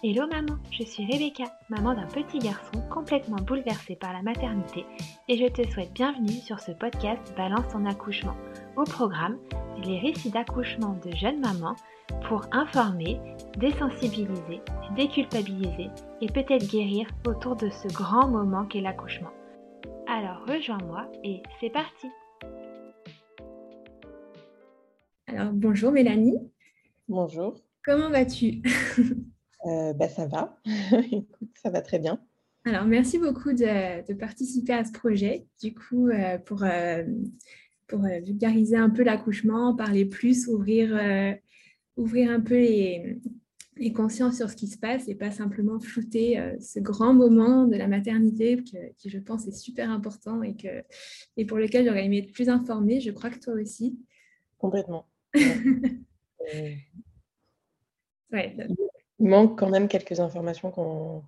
[0.00, 4.86] Hello maman, je suis Rebecca, maman d'un petit garçon complètement bouleversé par la maternité
[5.26, 8.36] et je te souhaite bienvenue sur ce podcast Balance ton accouchement.
[8.76, 9.38] Au programme,
[9.84, 11.74] les récits d'accouchement de jeunes mamans
[12.28, 13.18] pour informer,
[13.56, 14.60] désensibiliser,
[14.94, 15.88] déculpabiliser
[16.20, 19.32] et peut-être guérir autour de ce grand moment qu'est l'accouchement.
[20.06, 22.06] Alors rejoins-moi et c'est parti
[25.26, 26.38] Alors bonjour Mélanie.
[27.08, 27.56] Bonjour.
[27.82, 28.62] Comment vas-tu?
[29.66, 30.58] Euh, bah, ça va.
[31.12, 32.20] Écoute, ça va très bien.
[32.64, 35.46] Alors, merci beaucoup de, participer à ce projet.
[35.60, 37.04] Du coup, euh, pour, euh,
[37.86, 40.90] pour vulgariser un peu l'accouchement, parler plus, ouvrir,
[41.96, 43.18] ouvrir un peu les,
[43.76, 47.76] les, consciences sur ce qui se passe et pas simplement flouter ce grand moment de
[47.76, 50.84] la maternité qui, je pense, est super important et, que,
[51.38, 53.00] et pour lequel j'aurais aimé être plus informée.
[53.00, 53.98] Je crois que toi aussi.
[54.58, 55.08] Complètement.
[58.32, 58.56] ouais
[59.18, 61.24] il manque quand même quelques informations quand,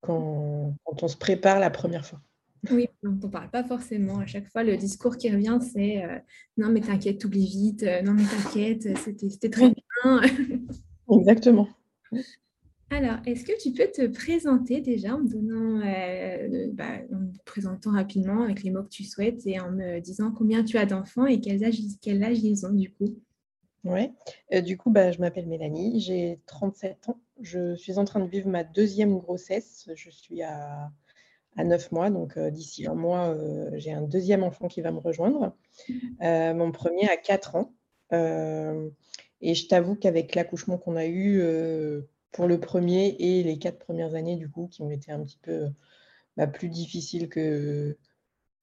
[0.00, 2.20] quand, on se prépare la première fois.
[2.70, 4.18] Oui, on ne parle pas forcément.
[4.18, 6.18] À chaque fois, le discours qui revient, c'est euh,
[6.58, 7.82] non, mais t'inquiète, oublie vite.
[7.82, 10.20] Euh, non, mais t'inquiète, c'était très bien.
[11.10, 11.68] Exactement.
[12.90, 17.92] Alors, est-ce que tu peux te présenter déjà en me donnant, euh, bah, en présentant
[17.92, 21.26] rapidement avec les mots que tu souhaites et en me disant combien tu as d'enfants
[21.26, 23.16] et quel âge, quel âge ils ont du coup?
[23.84, 24.12] Oui,
[24.62, 27.20] du coup, bah, je m'appelle Mélanie, j'ai 37 ans.
[27.40, 29.88] Je suis en train de vivre ma deuxième grossesse.
[29.94, 30.90] Je suis à,
[31.56, 33.34] à 9 mois, donc d'ici un mois,
[33.74, 35.54] j'ai un deuxième enfant qui va me rejoindre.
[35.88, 36.52] Mmh.
[36.52, 37.72] mon premier a 4 ans.
[38.12, 41.42] et je t'avoue qu'avec l'accouchement qu'on a eu
[42.32, 45.38] pour le premier et les quatre premières années, du coup, qui ont été un petit
[45.42, 45.68] peu
[46.36, 47.96] bah, plus difficiles que,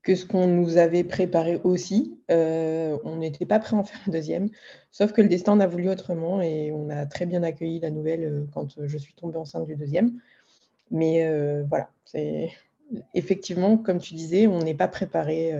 [0.08, 2.18] que ce qu'on nous avait préparé aussi.
[2.32, 4.50] Euh, on n'était pas prêt à en faire un deuxième,
[4.90, 7.90] sauf que le destin en a voulu autrement et on a très bien accueilli la
[7.92, 10.18] nouvelle euh, quand je suis tombée enceinte du deuxième.
[10.92, 12.52] Mais euh, voilà, c'est
[13.16, 15.54] effectivement, comme tu disais, on n'est pas préparé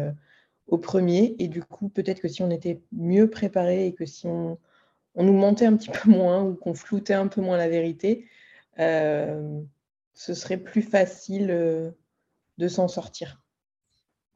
[0.68, 4.28] au premier et du coup, peut-être que si on était mieux préparé et que si
[4.28, 4.58] on,
[5.18, 8.28] nous mentait un petit peu moins ou qu'on floutait un peu moins la vérité,
[8.78, 11.94] ce serait plus facile
[12.58, 13.42] de s'en sortir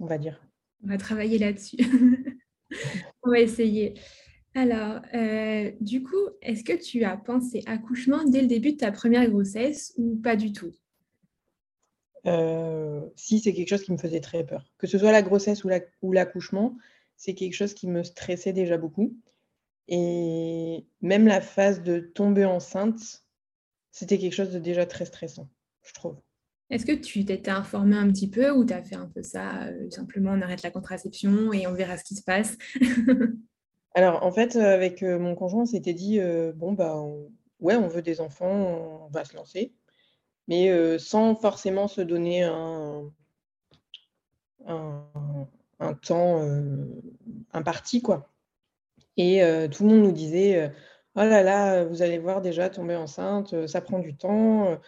[0.02, 0.42] on va dire.
[0.84, 1.78] On va travailler là-dessus.
[3.24, 3.94] on va essayer.
[4.54, 8.92] Alors, euh, du coup, est-ce que tu as pensé accouchement dès le début de ta
[8.92, 10.72] première grossesse ou pas du tout?
[12.26, 14.70] Euh, Si, c'est quelque chose qui me faisait très peur.
[14.78, 16.76] Que ce soit la grossesse ou l'accouchement,
[17.16, 19.16] c'est quelque chose qui me stressait déjà beaucoup.
[19.88, 23.24] Et même la phase de tomber enceinte,
[23.92, 25.50] c'était quelque chose de déjà très stressant,
[25.84, 26.18] je trouve.
[26.72, 29.66] Est-ce que tu t'étais informé un petit peu ou tu as fait un peu ça,
[29.66, 32.58] euh, simplement on arrête la contraception et on verra ce qui se passe?
[33.94, 36.22] Alors en fait, euh, avec euh, mon conjoint, on s'était dit,
[36.56, 36.98] bon, bah,
[37.60, 39.74] ouais, on veut des enfants, on va se lancer,
[40.48, 43.12] mais sans forcément se donner un,
[44.66, 46.48] un, temps
[47.52, 48.30] imparti, quoi.
[49.18, 50.72] Et tout le monde nous disait,
[51.16, 54.80] oh là là, vous allez voir déjà tomber enceinte, ça prend du temps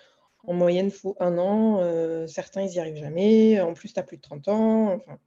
[0.46, 1.80] en moyenne, il faut un an.
[1.82, 3.60] Euh, certains, ils n'y arrivent jamais.
[3.62, 4.94] En plus, tu as plus de 30 ans.
[4.96, 5.18] Enfin,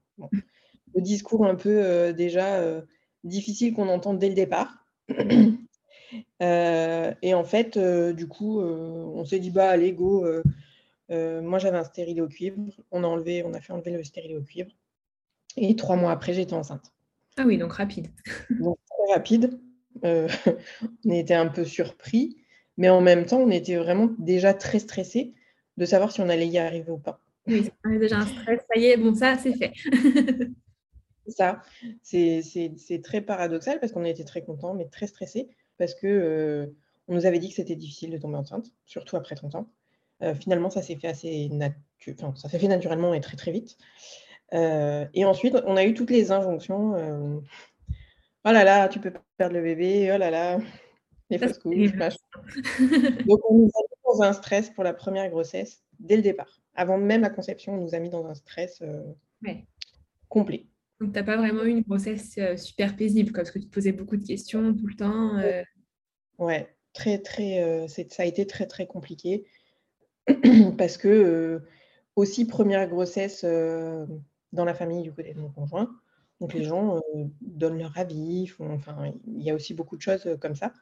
[0.95, 2.83] Le discours un peu euh, déjà euh,
[3.25, 4.87] difficile qu'on entend dès le départ.
[6.41, 10.27] et en fait, du coup, on s'est dit, bah, allez, go.
[11.11, 12.59] moi, j'avais un stérilet au cuivre.
[12.91, 14.71] On a, enlevé, on a fait enlever le stérilet au cuivre.
[15.57, 16.93] Et trois mois après, j'étais enceinte.
[17.39, 18.09] Ah oui, donc rapide.
[18.51, 19.59] donc très rapide.
[20.03, 22.37] on était un peu surpris.
[22.77, 25.35] Mais en même temps, on était vraiment déjà très stressés
[25.77, 27.21] de savoir si on allait y arriver ou pas.
[27.47, 29.73] Oui, on avait déjà un stress, ça y est, bon, ça, c'est fait.
[31.29, 31.63] ça,
[32.03, 35.49] c'est très paradoxal parce qu'on était très contents, mais très stressés
[35.79, 36.67] parce que euh,
[37.09, 39.71] on nous avait dit que c'était difficile de tomber enceinte, surtout après 30 ans.
[40.23, 41.51] Euh, finalement, ça s'est fait assez
[42.11, 43.77] enfin, ça s'est fait naturellement et très très vite.
[44.55, 46.95] Euh, et ensuite, on a eu toutes les injonctions.
[48.45, 50.11] oh là là, tu peux perdre le bébé.
[50.15, 50.59] Oh là là,
[51.31, 51.93] les fausses couches,
[53.27, 56.61] Donc, on nous a mis dans un stress pour la première grossesse dès le départ.
[56.75, 59.03] Avant même la conception, on nous a mis dans un stress euh,
[60.29, 60.67] complet.
[61.01, 63.75] Donc, tu n'as pas vraiment eu une grossesse euh, super paisible, parce que tu te
[63.75, 65.37] posais beaucoup de questions tout le temps.
[65.39, 65.63] Euh...
[66.39, 69.47] Ouais, très, très, euh, ça a été très, très compliqué.
[70.79, 71.63] parce que,
[72.15, 75.91] aussi, première grossesse dans la famille du côté de mon conjoint.
[76.41, 77.01] Donc, les gens
[77.41, 78.51] donnent leur avis.
[78.59, 80.73] enfin, il y a aussi beaucoup de choses comme ça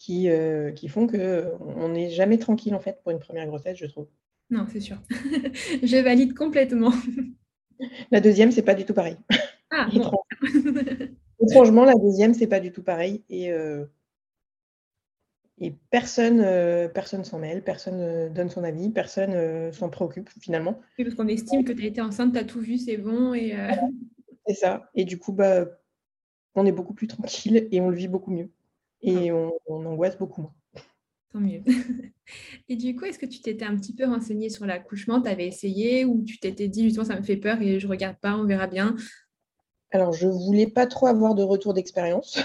[0.00, 3.84] qui, euh, qui font qu'on n'est jamais tranquille en fait pour une première grossesse, je
[3.84, 4.08] trouve.
[4.48, 4.96] Non, c'est sûr.
[5.82, 6.92] je valide complètement.
[8.10, 9.16] La deuxième, c'est pas du tout pareil.
[9.70, 9.88] Ah,
[11.42, 13.22] Étrangement, la deuxième, c'est pas du tout pareil.
[13.30, 13.86] Et, euh,
[15.58, 20.80] Et personne euh, personne s'en mêle, personne donne son avis, personne s'en préoccupe finalement.
[20.98, 23.32] Oui, parce qu'on estime que tu as été enceinte, tu as tout vu, c'est bon.
[23.32, 23.54] Et
[24.46, 24.90] C'est ça.
[24.94, 25.66] Et du coup, bah,
[26.54, 28.50] on est beaucoup plus tranquille et on le vit beaucoup mieux.
[29.02, 29.34] Et ah.
[29.34, 30.54] on, on angoisse beaucoup moins.
[31.32, 31.62] Tant mieux.
[32.68, 35.20] Et du coup, est-ce que tu t'étais un petit peu renseigné sur l'accouchement?
[35.22, 38.16] Tu avais essayé ou tu t'étais dit justement ça me fait peur et je regarde
[38.20, 38.96] pas, on verra bien?
[39.92, 42.38] Alors, je voulais pas trop avoir de retour d'expérience.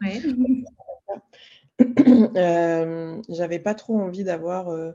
[0.00, 0.20] Ouais.
[2.36, 4.92] euh, J'avais pas trop envie d'avoir euh,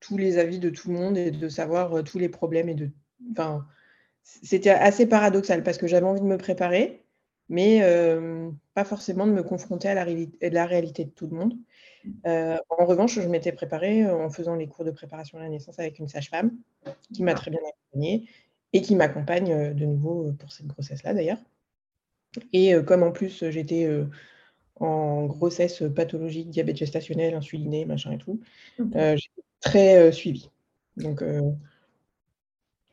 [0.00, 2.74] tous les avis de tout le monde et de savoir euh, tous les problèmes et
[2.74, 2.90] de.
[3.32, 3.66] Enfin,
[4.22, 7.03] c'était assez paradoxal parce que j'avais envie de me préparer,
[7.48, 11.54] mais euh, pas forcément de me confronter à la, la, réalité de tout le monde.
[12.26, 15.48] Euh, en revanche, je m'étais préparée euh, en faisant les cours de préparation à la
[15.48, 16.52] naissance avec une sage-femme
[17.12, 18.28] qui m'a très bien accompagnée
[18.72, 21.38] et qui m'accompagne de nouveau pour cette grossesse-là d'ailleurs.
[22.52, 23.88] Et comme en plus j'étais
[24.80, 28.40] en grossesse pathologique, diabète gestationnel, insuliné, machin et tout,
[28.78, 30.50] j'étais très suivie.
[30.96, 31.22] Donc,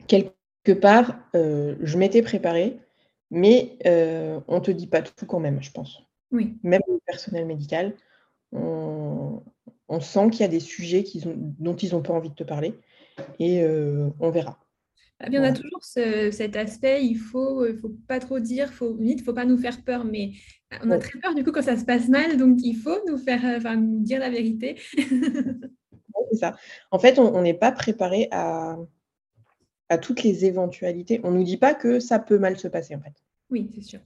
[0.06, 2.78] quelque part, je m'étais préparée,
[3.32, 3.78] mais
[4.46, 6.02] on ne te dit pas tout quand même, je pense.
[6.30, 6.54] Oui.
[6.62, 7.96] Même le personnel médical,
[8.52, 9.42] on,
[10.00, 12.74] sent qu'il y a des sujets dont ils n'ont pas envie de te parler
[13.38, 13.64] et
[14.20, 14.58] on verra.
[15.18, 18.96] Ah il y en a toujours cet aspect, il faut, faut pas trop dire, faut,
[19.00, 20.32] il ne faut pas nous faire peur, mais
[20.82, 23.18] on a très peur du coup quand ça se passe mal, donc il faut nous
[23.18, 24.76] faire, enfin, dire la vérité.
[26.32, 26.56] c'est ça.
[26.90, 28.76] En fait, on n'est pas préparé à,
[29.88, 31.20] à toutes les éventualités.
[31.24, 33.14] On ne nous dit pas que ça peut mal se passer, en fait.
[33.50, 34.00] Oui, c'est sûr.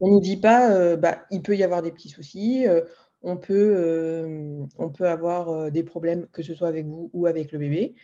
[0.00, 2.82] On ne nous dit pas, euh, bah, il peut y avoir des petits soucis, euh,
[3.22, 7.52] on, peut, euh, on peut avoir des problèmes, que ce soit avec vous ou avec
[7.52, 7.94] le bébé.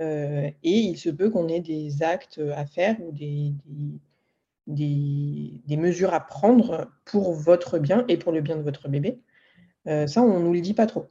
[0.00, 3.52] et il se peut qu'on ait des actes à faire ou des,
[4.66, 9.20] des, des, mesures à prendre pour votre bien et pour le bien de votre bébé.
[9.84, 11.08] ça, on ne nous le dit pas trop.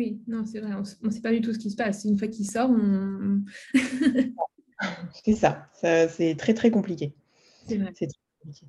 [0.00, 2.06] Oui, non, c'est vrai, on ne sait pas du tout ce qui se passe.
[2.06, 3.42] Une fois qu'il sort, on...
[5.24, 7.12] c'est ça, ça c'est très très compliqué.
[7.68, 7.92] C'est vrai.
[7.94, 8.66] C'est très compliqué.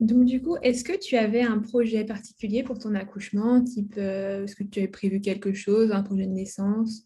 [0.00, 4.42] Donc du coup, est-ce que tu avais un projet particulier pour ton accouchement, type euh,
[4.42, 7.04] est-ce que tu avais prévu quelque chose, un projet de naissance?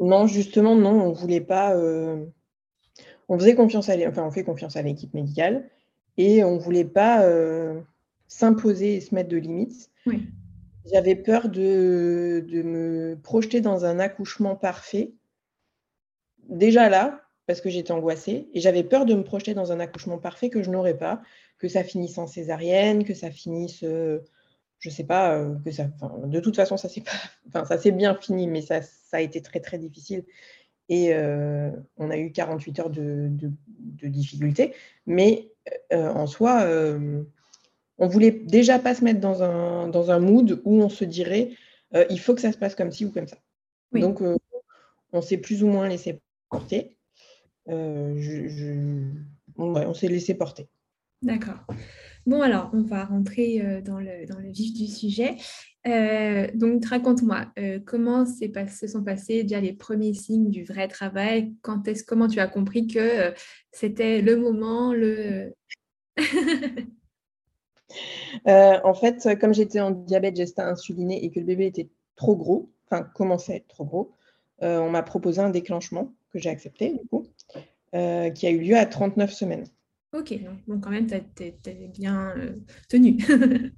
[0.00, 1.76] Non, justement, non, on voulait pas.
[1.76, 2.24] Euh,
[3.28, 5.68] on faisait confiance à enfin on fait confiance à l'équipe médicale
[6.16, 7.78] et on voulait pas euh,
[8.26, 9.90] s'imposer et se mettre de limites.
[10.06, 10.22] Oui.
[10.92, 15.12] J'avais peur de, me projeter dans un accouchement parfait.
[16.48, 20.18] Déjà là, parce que j'étais angoissée, et j'avais peur de me projeter dans un accouchement
[20.18, 21.22] parfait que je n'aurais pas,
[21.58, 24.20] que ça finisse en césarienne, que ça finisse, euh,
[24.78, 25.88] je ne sais pas, euh, que ça,
[26.24, 27.02] de toute façon, ça s'est
[27.52, 30.24] ça s'est bien fini, mais ça, ça a été très très difficile.
[30.88, 34.72] Et euh, on a eu 48 heures de, de, difficultés,
[35.06, 35.50] mais
[35.90, 36.64] en soi,
[37.98, 41.52] on voulait déjà pas se mettre dans un, dans un mood où on se dirait
[41.94, 43.38] euh, il faut que ça se passe comme ci ou comme ça.
[43.92, 44.36] Donc, euh,
[45.12, 46.20] on s'est plus ou moins laissé
[46.50, 46.96] porter.
[47.68, 49.12] Euh,
[49.56, 50.68] on, s'est laissé porter.
[51.22, 51.66] D'accord.
[52.26, 55.36] Bon, alors, on va rentrer dans le, dans le vif du sujet.
[56.54, 57.46] donc, raconte-moi,
[57.86, 61.54] comment se sont passés déjà les premiers signes du vrai travail?
[61.62, 63.32] Quand est Comment tu as compris que
[63.72, 65.54] c'était le moment, le...
[68.46, 72.36] Euh, en fait, comme j'étais en diabète gesta insuliné et que le bébé était trop
[72.36, 74.12] gros, enfin commençait à être trop gros,
[74.62, 77.26] euh, on m'a proposé un déclenchement que j'ai accepté du coup,
[77.94, 79.66] euh, qui a eu lieu à 39 semaines.
[80.12, 80.34] Ok,
[80.66, 82.34] donc quand même, tu avais bien
[82.88, 83.18] tenu.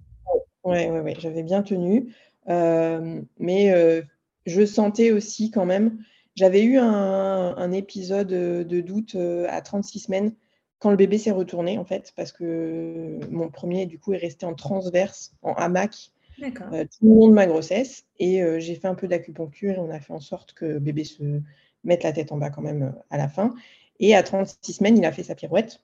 [0.65, 2.15] oui, ouais, ouais, j'avais bien tenu.
[2.47, 4.05] mais
[4.47, 5.99] je sentais aussi quand même,
[6.37, 9.17] j'avais eu un, un, épisode de doute
[9.49, 10.33] à 36 semaines
[10.78, 14.47] quand le bébé s'est retourné, en fait, parce que mon premier, du coup, est resté
[14.47, 18.04] en transverse, en hamac, euh, tout le long de ma grossesse.
[18.18, 20.78] Et euh, j'ai fait un peu d'acupuncture et on a fait en sorte que le
[20.78, 21.40] bébé se
[21.85, 23.54] mette la tête en bas quand même euh, à la fin.
[23.99, 25.82] Et à 36 semaines, il a fait sa pirouette.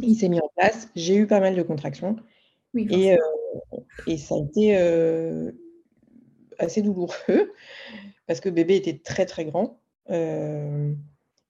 [0.00, 0.88] Il s'est mis en place.
[0.96, 2.16] J'ai eu pas mal de contractions.
[2.74, 3.18] et,
[4.06, 4.74] et, ça a été
[6.58, 7.12] assez douloureux
[8.26, 9.78] parce que le bébé était très, très grand.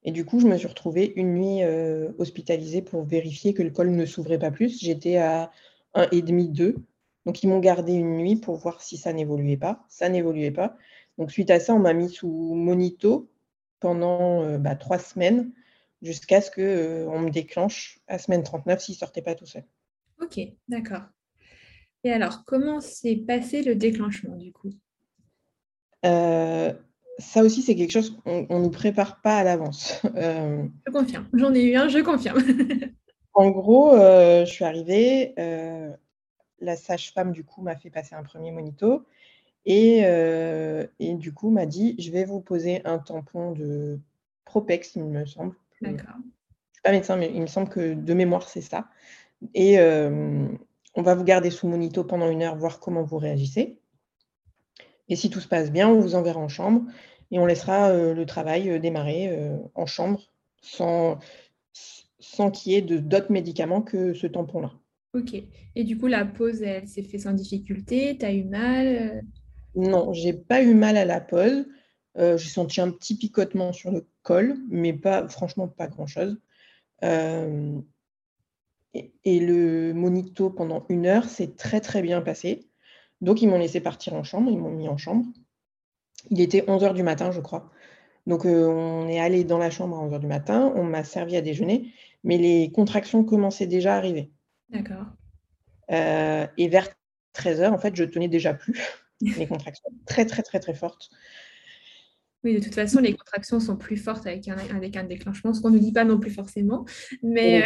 [0.04, 3.70] Et du coup, je me suis retrouvée une nuit euh, hospitalisée pour vérifier que le
[3.70, 4.80] col ne s'ouvrait pas plus.
[4.80, 5.50] J'étais à
[5.94, 6.76] 1,5, 2.
[7.24, 9.84] Donc, ils m'ont gardé une nuit pour voir si ça n'évoluait pas.
[9.88, 10.76] Ça n'évoluait pas.
[11.18, 13.30] Donc, suite à ça, on m'a mis sous monito
[13.78, 15.52] pendant euh, bah, trois semaines
[16.02, 19.64] jusqu'à ce qu'on euh, me déclenche à semaine 39 s'il ne sortait pas tout seul.
[20.20, 21.02] Ok, d'accord.
[22.04, 24.70] Et alors, comment s'est passé le déclenchement du coup?
[27.18, 30.00] Ça aussi, c'est quelque chose qu'on ne nous prépare pas à l'avance.
[30.16, 31.28] Euh, je confirme.
[31.32, 32.38] J'en ai eu un, je confirme.
[33.34, 35.34] en gros, euh, je suis arrivée.
[35.38, 35.90] Euh,
[36.60, 39.04] la sage-femme, du coup, m'a fait passer un premier monito.
[39.64, 40.00] Et,
[40.98, 43.98] et, du coup, m'a dit, je vais vous poser un tampon de
[44.44, 45.54] Propex, il me semble.
[45.80, 46.14] D'accord.
[46.14, 48.88] Je ne suis pas médecin, mais il me semble que de mémoire, c'est ça.
[49.54, 53.81] Et on va vous garder sous monito pendant une heure, voir comment vous réagissez.
[55.08, 56.82] Et si tout se passe bien, on vous enverra en chambre
[57.30, 59.36] et on laissera le travail démarrer
[59.74, 60.20] en chambre
[60.60, 61.18] sans,
[62.18, 64.72] sans qu'il y ait d'autres médicaments que ce tampon-là.
[65.14, 65.34] Ok.
[65.74, 68.16] Et du coup, la pause, elle s'est faite sans difficulté?
[68.18, 69.24] Tu as eu mal
[69.74, 71.66] Non, j'ai pas eu mal à la pause.
[72.16, 76.38] j'ai senti un petit picotement sur le col, mais pas, franchement, pas grand-chose.
[78.94, 82.68] Et, le monito pendant une heure s'est très très bien passé.
[83.22, 85.24] Donc ils m'ont laissé partir en chambre, ils m'ont mis en chambre.
[86.30, 87.70] Il était 11h du matin, je crois.
[88.26, 91.36] Donc euh, on est allé dans la chambre à 11h du matin, on m'a servi
[91.36, 91.92] à déjeuner,
[92.24, 94.30] mais les contractions commençaient déjà à arriver.
[94.70, 95.06] D'accord.
[95.90, 96.88] Euh, et vers
[97.34, 98.78] 13h, en fait, je tenais déjà plus
[99.20, 101.08] les contractions très très très très fortes.
[102.44, 105.60] Oui, de toute façon, les contractions sont plus fortes avec un, avec un déclenchement, ce
[105.60, 106.84] qu'on ne nous dit pas non plus forcément.
[107.22, 107.62] Mais...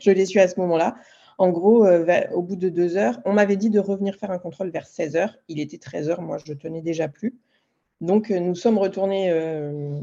[0.00, 0.96] Je l'ai su à ce moment-là.
[1.38, 4.38] En gros, euh, au bout de deux heures, on m'avait dit de revenir faire un
[4.38, 5.36] contrôle vers 16 heures.
[5.48, 7.34] Il était 13 heures, moi je tenais déjà plus.
[8.00, 10.00] Donc euh, nous sommes retournés euh,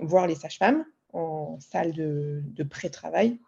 [0.00, 3.38] voir les sages-femmes en salle de, pré-travail.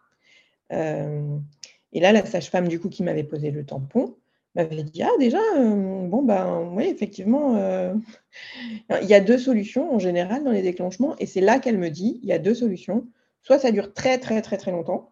[0.71, 4.15] et là, la sage-femme du coup qui m'avait posé le tampon
[4.55, 7.57] m'avait dit ah déjà bon ben oui effectivement
[9.01, 11.89] il y a deux solutions en général dans les déclenchements et c'est là qu'elle me
[11.89, 13.05] dit il y a deux solutions
[13.43, 15.11] soit ça dure très très très très longtemps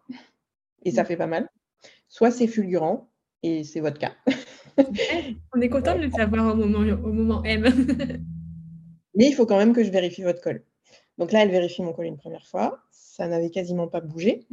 [0.86, 1.06] et ça mm.
[1.06, 1.50] fait pas mal,
[2.08, 3.10] soit c'est fulgurant
[3.42, 4.12] et c'est votre cas.
[5.54, 7.64] On est content de le savoir au moment, au moment M.
[9.14, 10.62] Mais il faut quand même que je vérifie votre col.
[11.18, 12.80] Donc là, elle vérifie mon col une première fois.
[12.90, 14.46] Ça n'avait quasiment pas bougé.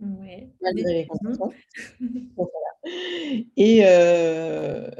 [0.00, 0.48] Ouais.
[3.56, 4.90] et, euh,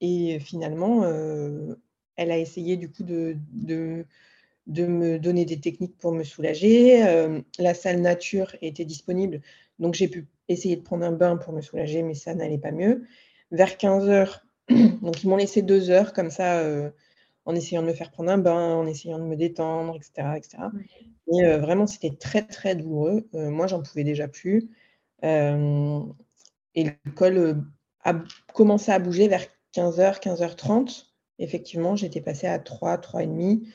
[0.00, 1.74] et finalement, euh,
[2.16, 4.06] elle a essayé du coup de, de,
[4.66, 7.06] de me donner des techniques pour me soulager.
[7.06, 9.40] Euh, la salle nature était disponible,
[9.78, 12.72] donc j'ai pu essayer de prendre un bain pour me soulager, mais ça n'allait pas
[12.72, 13.04] mieux.
[13.50, 16.90] Vers 15 heures, donc ils m'ont laissé deux heures comme ça, euh,
[17.44, 20.36] en essayant de me faire prendre un bain, en essayant de me détendre, etc.
[20.36, 20.58] etc.
[21.32, 23.28] Et euh, vraiment, c'était très, très douloureux.
[23.32, 24.70] moi, j'en pouvais déjà plus.
[25.22, 27.64] et le col
[28.04, 28.14] a
[28.52, 31.06] commencé à bouger vers 15h, 15h30.
[31.38, 33.66] Effectivement, j'étais passée à 3, 3,5.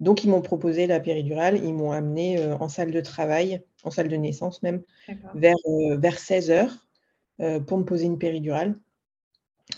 [0.00, 3.90] Donc, ils m'ont proposé la péridurale, ils m'ont amené euh, en salle de travail, en
[3.90, 4.82] salle de naissance même,
[5.34, 6.86] vers, euh, vers 16 heures
[7.40, 8.76] euh, pour me poser une péridurale.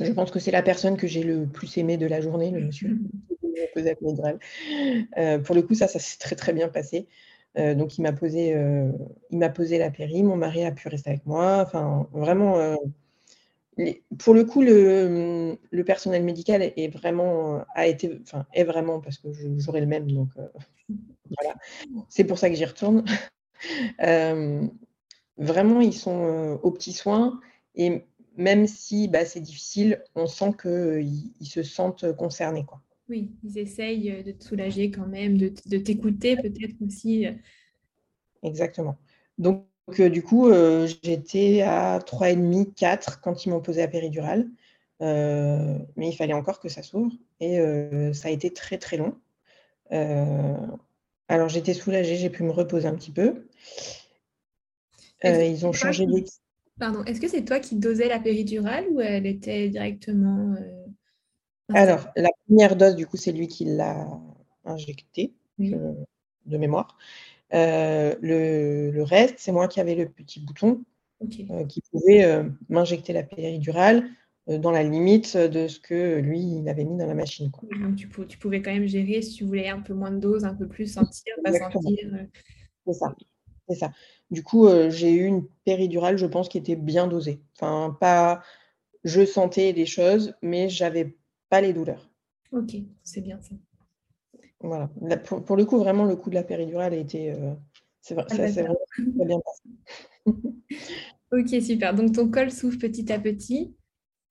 [0.01, 2.61] Je pense que c'est la personne que j'ai le plus aimé de la journée, le
[2.61, 2.89] monsieur
[3.41, 5.43] qui m'a posé la péridurale.
[5.45, 7.07] pour le coup, ça, ça s'est très très bien passé.
[7.55, 8.51] donc, il m'a posé,
[9.31, 11.63] il m'a posé la péri, mon mari a pu rester avec moi.
[11.65, 12.77] Enfin, vraiment
[14.19, 19.29] pour le coup, le, personnel médical est vraiment, a été, enfin, est vraiment, parce que
[19.59, 20.49] j'aurai le même, donc euh,
[21.37, 21.57] voilà.
[22.09, 23.05] C'est pour ça que j'y retourne.
[24.03, 24.69] Euh,
[25.39, 27.41] vraiment, ils sont euh, aux petits soins
[27.75, 28.05] et
[28.37, 32.67] même si bah, c'est difficile, on sent qu'ils ils se sentent concernés.
[32.67, 32.83] Quoi.
[33.09, 37.27] Oui, ils essayent de te soulager quand même, de, de t'écouter peut-être aussi.
[38.43, 38.99] Exactement.
[39.39, 43.89] Donc, donc, euh, du coup, euh, j'étais à 3,5, 4 quand ils m'ont posé la
[43.89, 44.49] péridurale.
[45.03, 47.13] Euh, mais il fallait encore que ça s'ouvre.
[47.41, 47.59] Et
[48.13, 49.15] ça a été très, très long.
[51.29, 53.47] alors, j'étais soulagée, j'ai pu me reposer un petit peu.
[55.23, 56.43] ils ont changé d'équipe.
[56.79, 60.55] Pardon, est-ce que c'est toi qui dosais la péridurale ou elle était directement.
[61.73, 64.09] alors, la première dose, du coup, c'est lui qui l'a
[64.65, 66.97] injectée, de mémoire.
[67.55, 70.83] Euh, le, reste, c'est moi qui avais le petit bouton
[71.23, 74.09] euh, qui pouvait euh, m'injecter la péridurale
[74.49, 77.51] dans la limite de ce que lui, il avait mis dans la machine.
[77.81, 80.45] Donc, tu, tu, pouvais quand même gérer si tu voulais un peu moins de dose,
[80.45, 82.29] un peu plus sentir, pas sentir.
[82.87, 83.17] C'est ça.
[83.69, 83.93] C'est ça.
[84.31, 87.41] Du coup, j'ai eu une péridurale, je pense, qui était bien dosée.
[87.57, 88.41] Enfin, pas.
[89.03, 91.17] Je sentais les choses, mais j'avais
[91.49, 92.09] pas les douleurs.
[92.53, 93.57] Ok, c'est bien ça.
[94.61, 94.89] Voilà.
[95.19, 97.33] pour, le coup, vraiment, le coup de la péridurale a été.
[97.33, 97.55] Euh,
[98.01, 98.79] c'est vrai, ça s'est vraiment
[99.25, 99.63] bien passé.
[101.33, 101.95] ok, super.
[101.95, 103.77] Donc ton col s'ouvre petit à petit.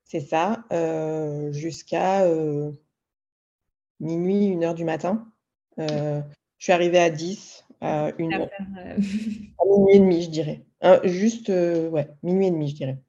[0.04, 2.72] C'est ça, euh, jusqu'à euh,
[4.00, 5.32] minuit, une heure du matin.
[5.78, 6.24] je
[6.60, 10.66] suis arrivée à 10, à, une, à minuit et demi, je dirais.
[11.04, 13.00] juste, ouais, minuit et demi, je dirais.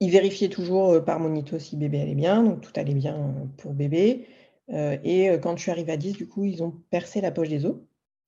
[0.00, 3.44] Il vérifiait toujours euh, par monito si bébé allait bien, donc tout allait bien euh,
[3.56, 4.26] pour bébé.
[4.70, 7.48] Euh, et quand je suis arrivée à 10, du coup, ils ont percé la poche
[7.48, 7.76] des os.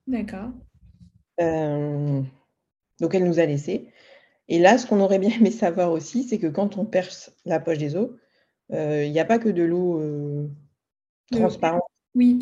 [0.07, 0.51] D'accord.
[1.39, 3.89] Donc, elle nous a laissé.
[4.49, 7.61] Et là, ce qu'on aurait bien aimé savoir aussi, c'est que quand on perce la
[7.61, 8.11] poche des os,
[8.71, 10.03] il n'y a pas que de l'eau
[11.31, 11.83] transparente.
[12.15, 12.39] Oui.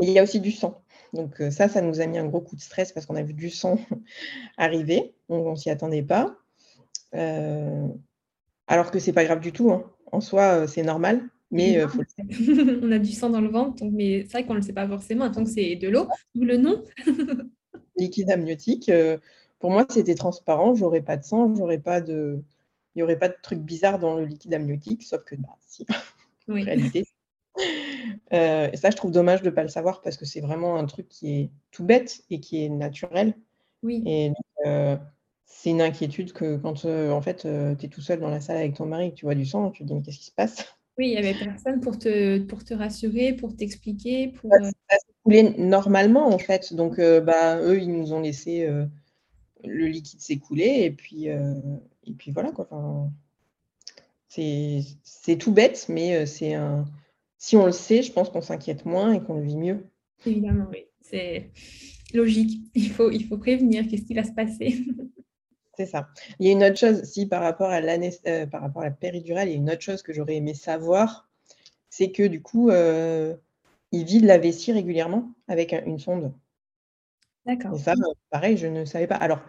[0.00, 0.82] Il y a aussi du sang.
[1.12, 3.34] Donc ça, ça nous a mis un gros coup de stress parce qu'on a vu
[3.34, 3.78] du sang
[4.56, 5.14] arriver.
[5.28, 6.36] Donc on ne s'y attendait pas.
[8.66, 9.70] Alors que c'est pas grave du tout.
[9.72, 9.84] Hein.
[10.12, 11.22] En soi, c'est normal.
[11.50, 12.02] Mais faut
[12.82, 14.88] on a du sang dans le ventre, mais c'est vrai qu'on ne le sait pas
[14.88, 15.30] forcément.
[15.30, 16.82] Tant que c'est de l'eau, d'où le nom.
[17.96, 18.90] Liquide amniotique.
[19.60, 20.74] pour moi, c'était transparent.
[20.74, 22.42] J'aurais pas de sang, j'aurais pas de,
[22.94, 25.86] il n'y aurait pas de truc bizarre dans le liquide amniotique, sauf que bah, si.
[26.48, 27.04] en réalité,
[28.32, 30.76] euh, et ça, je trouve dommage de ne pas le savoir parce que c'est vraiment
[30.76, 33.34] un truc qui est tout bête et qui est naturel.
[33.82, 34.02] Oui.
[34.06, 34.32] Et
[34.66, 34.96] euh,
[35.56, 37.46] c'est une inquiétude que quand euh, en fait
[37.78, 39.82] tu es tout seul dans la salle avec ton mari tu vois du sang, tu
[39.82, 40.66] te dis mais qu'est-ce qui se passe?
[40.98, 44.28] Oui, il n'y avait personne pour te, pour te rassurer, pour t'expliquer.
[44.28, 46.72] Pour, ça, s'est coulé normalement en fait.
[46.72, 48.68] Donc bah, eux, ils nous ont laissé
[49.64, 52.68] le liquide s'écouler et puis, et puis voilà quoi.
[52.70, 53.10] Enfin,
[54.28, 56.84] c'est tout bête, mais c'est un
[57.44, 59.84] si on le sait, je pense qu'on s'inquiète moins et qu'on le vit mieux.
[60.24, 60.86] Évidemment, oui.
[61.02, 61.50] C'est
[62.14, 62.62] logique.
[62.74, 64.78] Il faut, il faut prévenir qu'est-ce qui va se passer.
[65.76, 66.08] C'est ça.
[66.38, 68.86] Il y a une autre chose, si par rapport à l'année, euh, par rapport à
[68.86, 71.28] la péridurale, il y a une autre chose que j'aurais aimé savoir,
[71.90, 73.34] c'est que du coup, euh,
[73.92, 76.32] il vide la vessie régulièrement avec une sonde.
[77.46, 77.74] D'accord.
[77.74, 77.94] Et ça,
[78.30, 79.16] pareil, je ne savais pas.
[79.16, 79.40] Alors,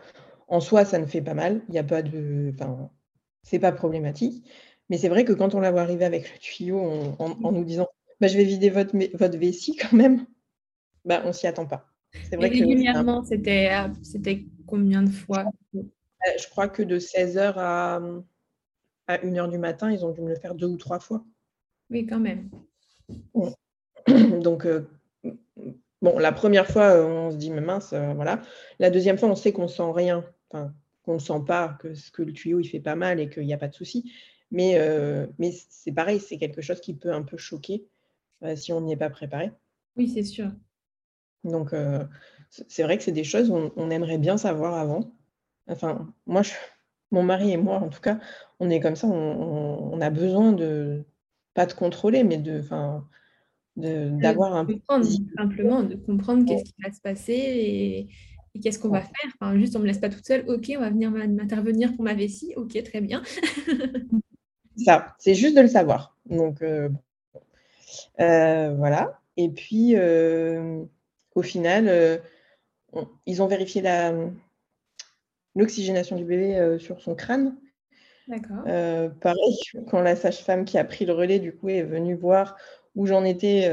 [0.47, 1.61] en soi, ça ne fait pas mal.
[1.69, 2.89] Il n'y a pas de, enfin,
[3.43, 4.45] c'est pas problématique.
[4.89, 7.87] Mais c'est vrai que quand on l'a vu arriver avec le tuyau en, nous disant
[8.19, 10.25] bah, je vais vider votre, votre vessie quand même,
[11.05, 11.87] bah, on s'y attend pas.
[12.29, 13.71] C'est vrai régulièrement, c'était,
[14.03, 15.45] c'était combien de fois?
[16.37, 18.01] Je crois que de 16h à,
[19.07, 21.23] à 1h du matin, ils ont dû me le faire deux ou trois fois.
[21.89, 22.49] Oui, quand même.
[24.41, 24.87] Donc, euh,
[26.01, 28.41] bon, la première fois, on se dit, mais mince, euh, voilà.
[28.79, 32.23] La deuxième fois, on sait qu'on sent rien, enfin, qu'on ne sent pas, que, que
[32.23, 34.11] le tuyau, il fait pas mal et qu'il n'y a pas de souci.
[34.51, 37.85] Mais, euh, mais c'est pareil, c'est quelque chose qui peut un peu choquer
[38.43, 39.51] euh, si on n'y est pas préparé.
[39.97, 40.51] Oui, c'est sûr.
[41.43, 42.03] Donc, euh,
[42.49, 45.13] c'est vrai que c'est des choses qu'on on aimerait bien savoir avant.
[45.67, 46.41] Enfin, moi,
[47.11, 48.19] mon mari et moi, en tout cas,
[48.59, 51.03] on est comme ça, on, a besoin de,
[51.53, 53.07] pas de contrôler, mais de, enfin,
[53.75, 54.79] d'avoir un peu.
[55.37, 58.09] Simplement, de comprendre qu'est-ce qui va se passer et,
[58.55, 60.45] et qu'est-ce qu'on va faire enfin, Juste, on ne me laisse pas toute seule.
[60.47, 62.53] Ok, on va venir m'intervenir pour ma vessie.
[62.55, 63.21] Ok, très bien.
[64.77, 66.17] Ça, c'est juste de le savoir.
[66.25, 66.89] Donc, euh,
[68.19, 69.19] euh, voilà.
[69.37, 70.83] Et puis, euh,
[71.33, 72.21] au final,
[73.25, 73.81] ils ont vérifié
[75.55, 77.55] l'oxygénation du bébé sur son crâne.
[78.27, 78.63] D'accord.
[79.21, 82.57] pareil, quand la sage-femme qui a pris le relais, du coup, est venue voir
[82.95, 83.69] où j'en étais,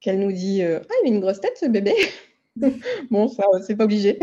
[0.00, 1.94] qu'elle nous dit Ah, il a une grosse tête, ce bébé.
[3.10, 4.18] bon, ça, c'est pas obligé.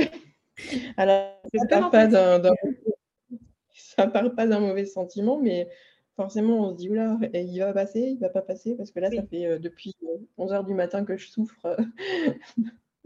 [0.98, 2.41] Alors, ça part pas d'un
[3.96, 5.67] ça part pas d'un mauvais sentiment, mais
[6.15, 9.10] forcément, on se dit, oula, il va passer, il va pas passer, parce que là,
[9.12, 9.96] ça fait euh, depuis
[10.38, 11.78] 11 euh, heures du matin que je souffre, euh,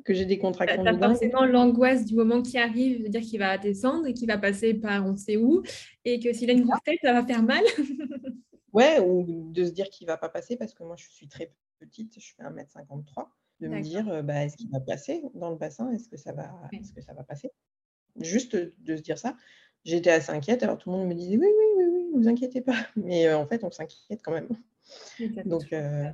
[0.06, 0.84] que j'ai des contractions.
[0.84, 4.28] Tu as forcément l'angoisse du moment qui arrive, de dire qu'il va descendre et qu'il
[4.28, 5.64] va passer par on sait où,
[6.06, 7.64] et que s'il a une grosse tête, ça va faire mal.
[8.74, 11.52] ouais, ou de se dire qu'il va pas passer, parce que moi, je suis très
[11.80, 13.28] petite, je fais 1m53,
[13.62, 16.54] de me dire, bah, est-ce qu'il va passer dans le bassin Est-ce que, ça va,
[16.72, 17.52] est-ce que ça va passer?
[18.22, 19.36] Juste de se dire ça.
[19.84, 22.28] J'étais assez inquiète, alors tout le monde me disait oui, oui, oui, oui, ne vous
[22.28, 22.76] inquiétez pas.
[22.96, 24.50] Mais euh, en fait, on s'inquiète quand même.
[25.46, 26.10] Donc, euh,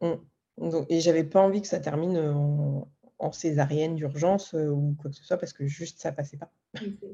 [0.00, 0.20] on,
[0.58, 5.16] donc, et j'avais pas envie que ça termine en, césarienne d'urgence euh, ou quoi que
[5.16, 6.52] ce soit parce que juste ça passait pas.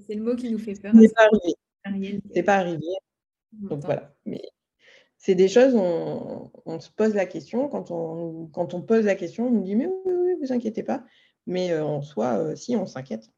[0.06, 0.92] c'est le mot qui nous fait peur.
[0.94, 1.22] C'est pas
[1.86, 2.20] arrivé.
[2.34, 2.86] C'est pas arrivé.
[3.52, 4.14] Donc voilà.
[4.26, 4.42] Mais
[5.16, 7.68] c'est des choses, on, on, se pose la question.
[7.68, 10.52] Quand on, quand on pose la question, on nous dit mais oui, oui, oui vous
[10.52, 11.04] inquiétez pas.
[11.46, 13.31] Mais en soi, si, on s'inquiète.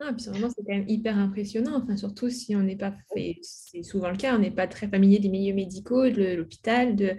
[0.00, 1.80] Ah, puis vraiment, c'est quand même hyper impressionnant.
[1.80, 5.20] Enfin, surtout si on n'est pas c'est souvent le cas, on n'est pas très familier
[5.20, 6.96] des milieux médicaux, de l'hôpital.
[6.96, 7.12] De...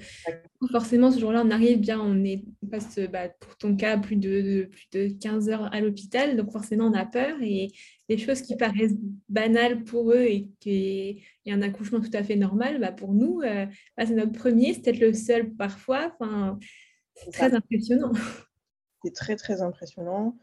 [0.72, 4.70] Forcément, ce jour-là, on arrive bien, on, est, passe bah, pour ton cas plus de,
[4.70, 7.38] plus de 15 heures à l'hôpital, donc forcément, on a peur.
[7.42, 7.72] Et
[8.10, 8.98] les choses qui paraissent
[9.30, 13.14] banales pour eux et qu'il y a un accouchement tout à fait normal, bah, pour
[13.14, 13.66] nous, euh,
[13.98, 16.14] bah, c'est notre premier, c'est peut-être le seul parfois.
[16.20, 16.60] Enfin,
[17.16, 18.12] c'est très impressionnant.
[19.04, 20.38] C'est très, très impressionnant.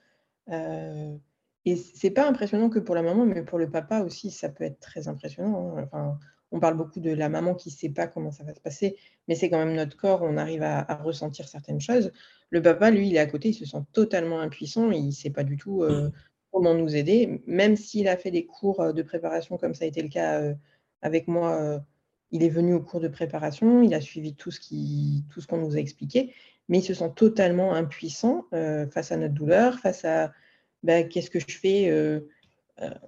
[0.48, 1.16] Euh,
[1.64, 4.64] et c'est pas impressionnant que pour la maman, mais pour le papa aussi, ça peut
[4.64, 5.76] être très impressionnant.
[5.76, 5.84] Hein.
[5.84, 6.18] Enfin,
[6.52, 8.96] on parle beaucoup de la maman qui ne sait pas comment ça va se passer,
[9.26, 12.12] mais c'est quand même notre corps, on arrive à, ressentir certaines choses.
[12.50, 15.30] Le papa, lui, il est à côté, il se sent totalement impuissant, il ne sait
[15.30, 16.10] pas du tout euh,
[16.50, 17.42] comment nous aider.
[17.46, 20.40] Même s'il a fait des cours euh, de préparation, comme ça a été le cas
[20.40, 20.54] euh,
[21.00, 21.82] avec moi,
[22.30, 25.80] il est venu au cours de préparation, il a suivi tout ce qu'on nous a
[25.80, 26.32] expliqué,
[26.68, 30.32] mais il se sent totalement impuissant face à notre douleur, face à
[30.82, 31.90] bah, qu'est-ce que je fais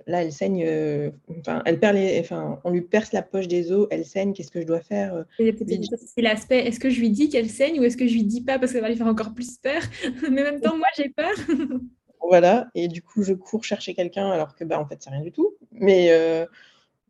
[0.07, 4.05] Là, elle saigne, elle perd les, enfin, on lui perce la poche des os, elle
[4.05, 7.81] saigne, qu'est-ce que je dois faire C'est l'aspect, est-ce que je lui dis qu'elle saigne
[7.81, 9.83] ou est-ce que je lui dis pas parce qu'elle va lui faire encore plus peur?
[10.31, 11.35] Mais en même temps, moi, j'ai peur.
[12.23, 15.23] voilà, et du coup, je cours chercher quelqu'un alors que, bah, en fait, c'est rien
[15.23, 15.57] du tout.
[15.73, 16.11] Mais,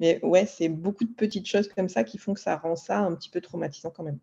[0.00, 2.98] mais ouais, c'est beaucoup de petites choses comme ça qui font que ça rend ça
[2.98, 4.18] un petit peu traumatisant quand même.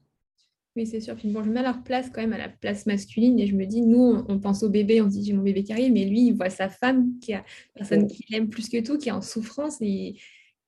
[0.77, 1.15] Oui, c'est sûr.
[1.25, 3.81] bon, je mets leur place quand même à la place masculine et je me dis,
[3.81, 6.27] nous, on pense au bébé, on se dit j'ai mon bébé qui arrive, mais lui,
[6.27, 9.21] il voit sa femme, qui a personne qui l'aime plus que tout, qui est en
[9.21, 10.15] souffrance et,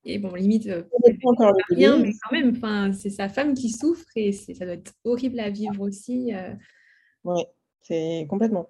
[0.04, 0.82] et bon, limite, euh,
[1.24, 5.40] encore rien, mais quand même, c'est sa femme qui souffre et ça doit être horrible
[5.40, 6.34] à vivre aussi.
[6.34, 6.52] Euh.
[7.24, 7.42] Oui,
[7.80, 8.68] c'est complètement.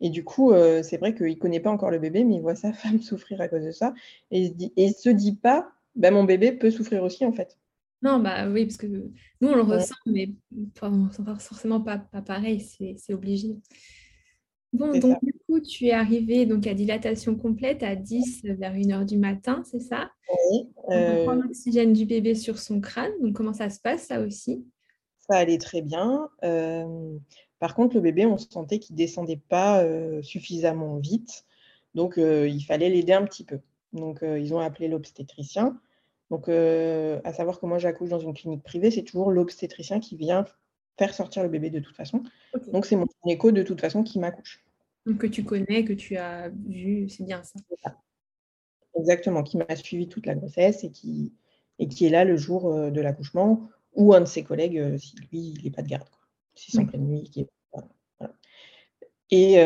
[0.00, 2.42] Et du coup, euh, c'est vrai qu'il ne connaît pas encore le bébé, mais il
[2.42, 3.94] voit sa femme souffrir à cause de ça.
[4.32, 7.56] Et il ne se, se dit pas, bah, mon bébé peut souffrir aussi, en fait.
[8.04, 10.28] Non, bah oui, parce que nous, on le ressent, mais
[11.38, 13.56] forcément pas, pas pareil, c'est obligé.
[14.74, 19.06] Bon, donc du coup, tu es arrivé donc, à dilatation complète à 10 vers 1h
[19.06, 20.10] du matin, c'est ça?
[20.28, 20.68] Oui.
[20.76, 23.12] On prend euh l'oxygène du bébé sur son crâne.
[23.22, 24.66] Donc comment ça se passe, ça aussi?
[25.20, 26.28] Ça allait très bien.
[26.42, 27.16] Euh,
[27.58, 31.46] par contre, le bébé, on sentait qu'il ne descendait pas euh, suffisamment vite.
[31.94, 33.60] Donc, il fallait l'aider un petit peu.
[33.92, 35.80] Donc, ils ont appelé l'obstétricien.
[36.30, 40.16] Donc, euh, à savoir que moi, j'accouche dans une clinique privée, c'est toujours l'obstétricien qui
[40.16, 40.44] vient
[40.98, 42.22] faire sortir le bébé de toute façon.
[42.72, 44.64] Donc, c'est mon gynéco de toute façon qui m'accouche.
[45.06, 47.60] Donc, que tu connais, que tu as vu, c'est bien ça.
[48.96, 51.32] Exactement, qui m'a suivi toute la grossesse et qui,
[51.78, 54.96] et qui est là le jour euh, de l'accouchement, ou un de ses collègues, euh,
[54.98, 56.08] si lui, il n'est pas de garde.
[56.54, 57.24] Si c'est en pleine nuit.
[57.24, 57.48] Qui est...
[59.30, 59.56] Et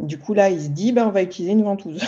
[0.00, 2.02] du coup, là, il se dit, bah, on va utiliser une ventouse.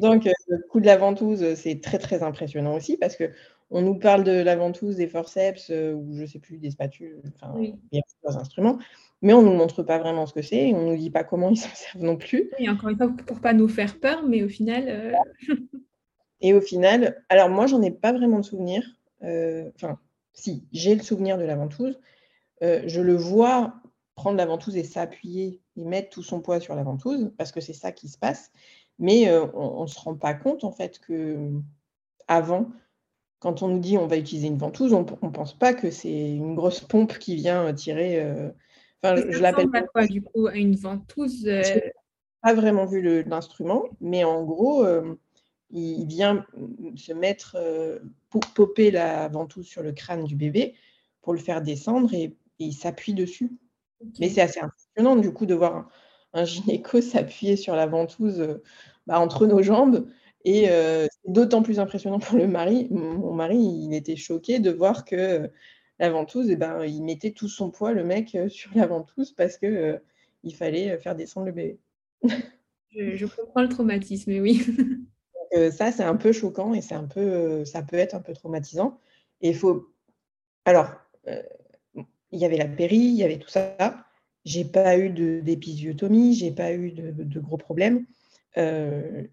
[0.00, 3.30] Donc, euh, le coup de la ventouse, c'est très, très impressionnant aussi parce que
[3.70, 7.22] on nous parle de la ventouse, des forceps euh, ou je sais plus, des spatules,
[7.34, 8.78] enfin, il y a plusieurs instruments,
[9.22, 11.10] mais on ne nous montre pas vraiment ce que c'est et on ne nous dit
[11.10, 12.50] pas comment ils s'en servent non plus.
[12.58, 14.84] Oui, encore une fois, pour pas nous faire peur, mais au final.
[14.88, 15.12] Euh,
[16.42, 18.84] et au final, alors moi, j'en ai pas vraiment de souvenir.
[19.22, 19.98] Enfin,
[20.34, 22.00] si, j'ai le souvenir de la ventouse.
[22.60, 23.74] je le vois
[24.16, 27.60] prendre la ventouse et s'appuyer et mettre tout son poids sur la ventouse parce que
[27.60, 28.50] c'est ça qui se passe.
[29.02, 31.50] Mais on ne se rend pas compte, en fait, que
[32.28, 32.70] avant,
[33.40, 36.36] quand on nous dit on va utiliser une ventouse, on ne pense pas que c'est
[36.36, 38.24] une grosse pompe qui vient tirer.
[39.02, 39.68] Enfin, je, l'appelle.
[39.92, 41.92] quoi, du coup, une ventouse Je n'ai
[42.42, 44.86] pas vraiment vu l'instrument, mais en gros,
[45.70, 46.46] il vient
[46.94, 47.56] se mettre
[48.30, 50.76] pour popper la ventouse sur le crâne du bébé
[51.22, 53.50] pour le faire descendre et, il s'appuie dessus.
[54.20, 55.88] Mais c'est assez impressionnant, du coup, de voir un,
[56.32, 58.60] un gynéco s'appuyer sur la ventouse
[59.06, 60.06] bah, entre nos jambes.
[60.44, 62.88] Et c'est d'autant plus impressionnant pour le mari.
[62.90, 65.48] Mon mari, il était choqué de voir que
[66.00, 69.56] la ventouse, eh ben, il mettait tout son poids, le mec, sur la ventouse parce
[69.56, 70.00] que
[70.42, 71.78] il fallait faire descendre le bébé.
[72.90, 74.66] je, comprends le traumatisme, oui.
[75.70, 78.98] ça, c'est un peu choquant et c'est un peu, ça peut être un peu traumatisant.
[79.42, 79.92] Et il faut.
[80.64, 80.90] Alors,
[82.32, 84.04] il y avait la péri, il y avait tout ça.
[84.44, 88.06] J'ai pas eu d'épisiotomie, j'ai pas eu de, gros problèmes.
[88.58, 89.26] Euh,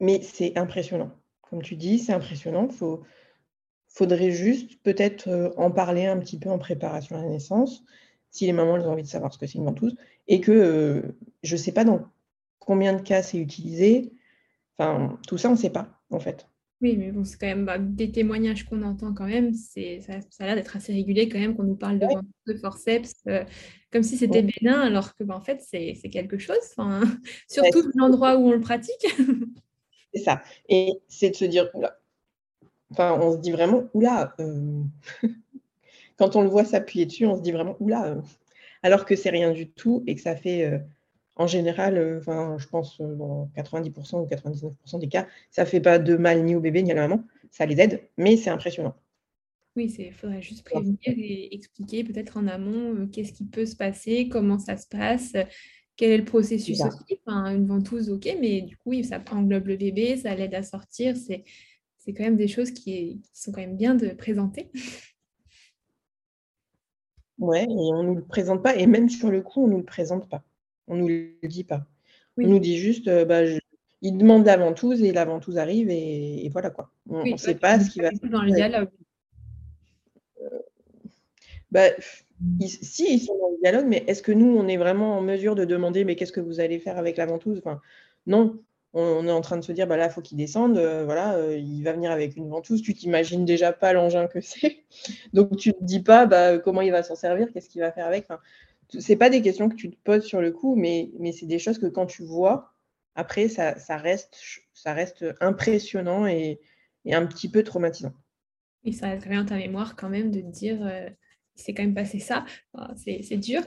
[0.00, 1.10] mais c'est impressionnant.
[1.42, 2.68] Comme tu dis, c'est impressionnant.
[2.70, 2.98] Il
[3.88, 7.84] faudrait juste peut-être euh, en parler un petit peu en préparation à la naissance,
[8.30, 9.96] si les mamans ont envie de savoir ce que c'est une ventouse,
[10.28, 11.02] et que euh,
[11.42, 12.06] je ne sais pas dans
[12.58, 14.12] combien de cas c'est utilisé.
[14.78, 16.46] Enfin, tout ça, on ne sait pas, en fait.
[16.80, 19.52] Oui, mais bon, c'est quand même bah, des témoignages qu'on entend quand même.
[19.52, 22.06] C'est, ça, a l'air d'être assez régulier quand même qu'on nous parle de,
[22.46, 23.44] de forceps, euh,
[23.92, 26.56] comme si c'était bénin, alors que bah, en fait, c'est, quelque chose.
[27.48, 29.06] surtout l'endroit où on le pratique.
[30.14, 30.42] c'est ça.
[30.70, 31.70] Et c'est de se dire,
[32.92, 34.82] Enfin, on se dit vraiment, oula, euh...
[36.16, 38.20] quand on le voit s'appuyer dessus, on se dit vraiment, oula, euh...
[38.82, 40.80] alors que c'est rien du tout et que ça fait
[41.40, 45.80] en général, euh, enfin, je pense dans 90% ou 99% des cas, ça ne fait
[45.80, 47.24] pas de mal ni au bébé ni à la maman.
[47.50, 48.94] Ça les aide, mais c'est impressionnant.
[49.74, 53.74] Oui, il faudrait juste prévenir et expliquer peut-être en amont euh, qu'est-ce qui peut se
[53.74, 55.32] passer, comment ça se passe,
[55.96, 57.18] quel est le processus aussi.
[57.24, 61.16] Enfin, une ventouse, ok, mais du coup, ça englobe le bébé, ça l'aide à sortir.
[61.16, 61.44] C'est,
[61.96, 64.70] c'est quand même des choses qui, sont quand même bien de présenter.
[67.38, 69.72] Ouais, et on ne nous le présente pas, et même sur le coup, on ne
[69.72, 70.44] nous le présente pas.
[70.90, 71.86] On ne nous le dit pas.
[72.36, 73.42] On nous dit juste, euh, bah,
[74.02, 76.90] il demande la ventouse et la ventouse arrive et, voilà quoi.
[77.08, 78.88] On ne sait pas ce qui va se Dans le dialogue.
[80.42, 80.48] Euh,
[81.70, 81.86] bah,
[82.60, 85.54] si, ils sont dans le dialogue, mais est-ce que nous, on est vraiment en mesure
[85.54, 87.58] de demander, mais qu'est-ce que vous allez faire avec la ventouse?
[87.58, 87.80] Enfin,
[88.26, 88.60] Non,
[88.92, 91.38] on, est en train de se dire, bah là, il faut qu'il descende, euh, voilà,
[91.54, 94.82] il va venir avec une ventouse, tu t'imagines déjà pas l'engin que c'est.
[95.34, 97.92] Donc, tu ne te dis pas bah, comment il va s'en servir, qu'est-ce qu'il va
[97.92, 98.24] faire avec?
[98.24, 98.40] Enfin,
[98.98, 101.58] c'est pas des questions que tu te poses sur le coup, mais, mais c'est des
[101.58, 102.74] choses que quand tu vois,
[103.14, 104.38] Après, ça, reste,
[104.72, 106.60] ça reste impressionnant et,
[107.10, 108.12] un petit peu traumatisant.
[108.84, 110.78] Et ça reste rien ta mémoire quand même de te dire,
[111.54, 112.44] c'est quand même passé ça.
[112.96, 113.62] c'est dur.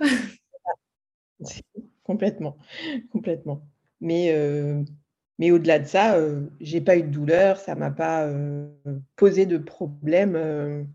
[2.03, 2.57] complètement,
[3.11, 3.65] complètement.
[4.01, 4.33] Mais,
[5.39, 6.17] mais au-delà de ça,
[6.59, 8.29] j'ai pas eu de douleur, ça m'a pas
[9.15, 10.87] posé de problème.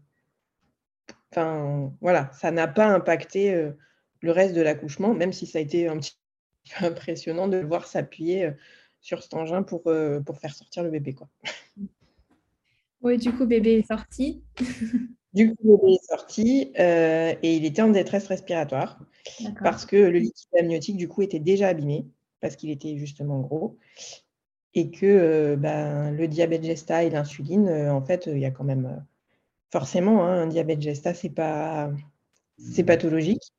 [1.31, 3.73] Enfin, voilà, ça n'a pas impacté
[4.21, 6.13] le reste de l'accouchement, même si ça a été un petit
[6.79, 8.51] peu impressionnant de le voir s'appuyer
[9.01, 9.85] sur cet engin pour,
[10.25, 11.15] pour faire sortir le bébé.
[11.15, 11.29] Quoi.
[13.01, 14.43] Oui, du coup, bébé est sorti.
[15.33, 18.99] du coup, bébé est sorti et il était en détresse respiratoire
[19.63, 22.07] parce que le liquide amniotique, du coup, était déjà abîmé
[22.41, 23.79] parce qu'il était justement gros
[24.75, 29.05] et que ben, le diabète gesta et l'insuline, en fait, il y a quand même
[29.71, 31.91] forcément hein, un diabète gesta, c'est pas
[32.59, 33.53] c'est pathologique,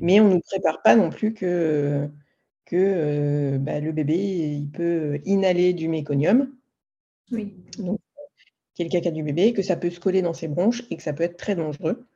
[0.00, 2.08] mais on ne nous prépare pas non plus que
[2.66, 6.50] que bah, le bébé il peut inhaler du méconium.
[7.30, 7.54] Oui.
[7.78, 8.00] Donc,
[8.74, 10.96] qui est le caca du bébé, que ça peut se coller dans ses bronches et
[10.96, 12.06] que ça peut être très dangereux.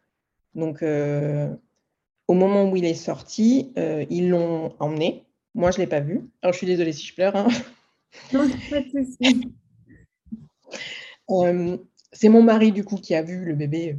[0.54, 3.72] Donc, au moment où il est sorti,
[4.10, 5.24] ils l'ont emmené.
[5.54, 6.28] Moi, je ne l'ai pas vu.
[6.42, 7.36] Alors, je suis désolée si je pleure.
[7.36, 7.48] Hein.
[8.32, 8.88] Non, pas de
[12.12, 13.98] c'est mon mari, du coup, qui a vu le bébé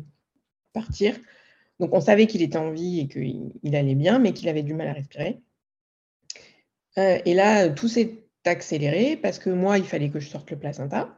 [0.73, 1.15] partir.
[1.79, 4.73] Donc, on savait qu'il était en vie et qu'il allait bien, mais qu'il avait du
[4.73, 5.41] mal à respirer.
[6.97, 10.57] Euh, et là, tout s'est accéléré parce que moi, il fallait que je sorte le
[10.57, 11.15] placenta.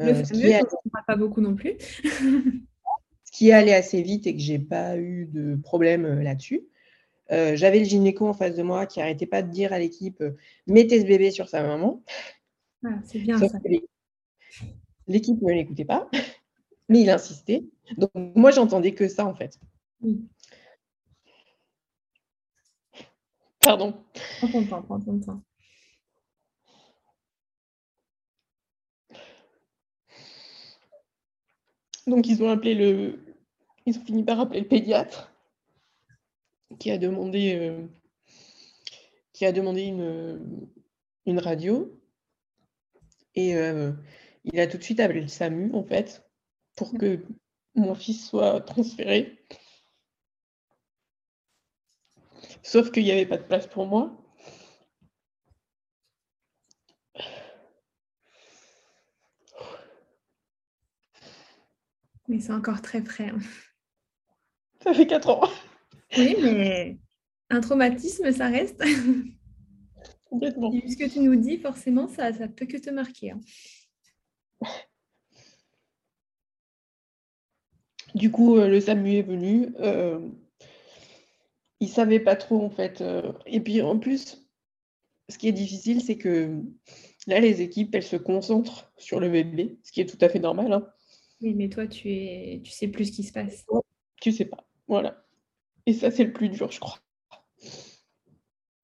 [0.00, 0.66] Euh, le fameux,
[1.06, 1.76] pas beaucoup non plus.
[3.24, 6.62] ce qui allait assez vite et que j'ai pas eu de problème euh, là-dessus.
[7.30, 10.22] J'avais le gynéco en face de moi qui arrêtait pas de dire à l'équipe
[10.66, 12.02] mettez ce bébé sur sa maman.
[12.84, 13.58] Ah, c'est bien ça.
[15.08, 16.10] L'équipe ne l'écoutait pas,
[16.90, 17.64] mais il insistait.
[17.96, 19.58] Donc moi, j'entendais que ça en fait.
[23.60, 23.94] Pardon.
[32.06, 33.20] Donc ils ont appelé le.
[33.86, 35.32] Ils ont fini par appeler le pédiatre
[36.78, 37.86] qui a demandé, euh,
[39.32, 40.68] qui a demandé une,
[41.26, 41.98] une radio.
[43.34, 43.92] Et euh,
[44.44, 46.24] il a tout de suite appelé le SAMU, en fait,
[46.76, 47.24] pour que
[47.74, 49.38] mon fils soit transféré.
[52.62, 54.16] Sauf qu'il n'y avait pas de place pour moi.
[62.28, 63.30] Mais c'est encore très frais.
[63.30, 63.38] Hein.
[64.82, 65.48] Ça fait 4 ans.
[66.16, 66.98] Oui, mais
[67.50, 68.82] un traumatisme, ça reste.
[70.24, 70.72] Complètement.
[70.72, 73.32] Et ce que tu nous dis, forcément, ça ne peut que te marquer.
[73.32, 73.40] Hein.
[78.14, 79.74] Du coup, euh, le SAMU est venu.
[79.80, 80.20] Euh,
[81.82, 83.00] il ne savait pas trop, en fait.
[83.00, 84.48] Euh, et puis, en plus,
[85.28, 86.62] ce qui est difficile, c'est que
[87.26, 90.38] là, les équipes, elles se concentrent sur le bébé, ce qui est tout à fait
[90.38, 90.72] normal.
[90.72, 90.86] Hein.
[91.40, 93.66] Oui, mais toi, tu es, tu sais plus ce qui se passe.
[94.20, 95.24] Tu sais pas, voilà.
[95.86, 97.00] Et ça, c'est le plus dur, je crois.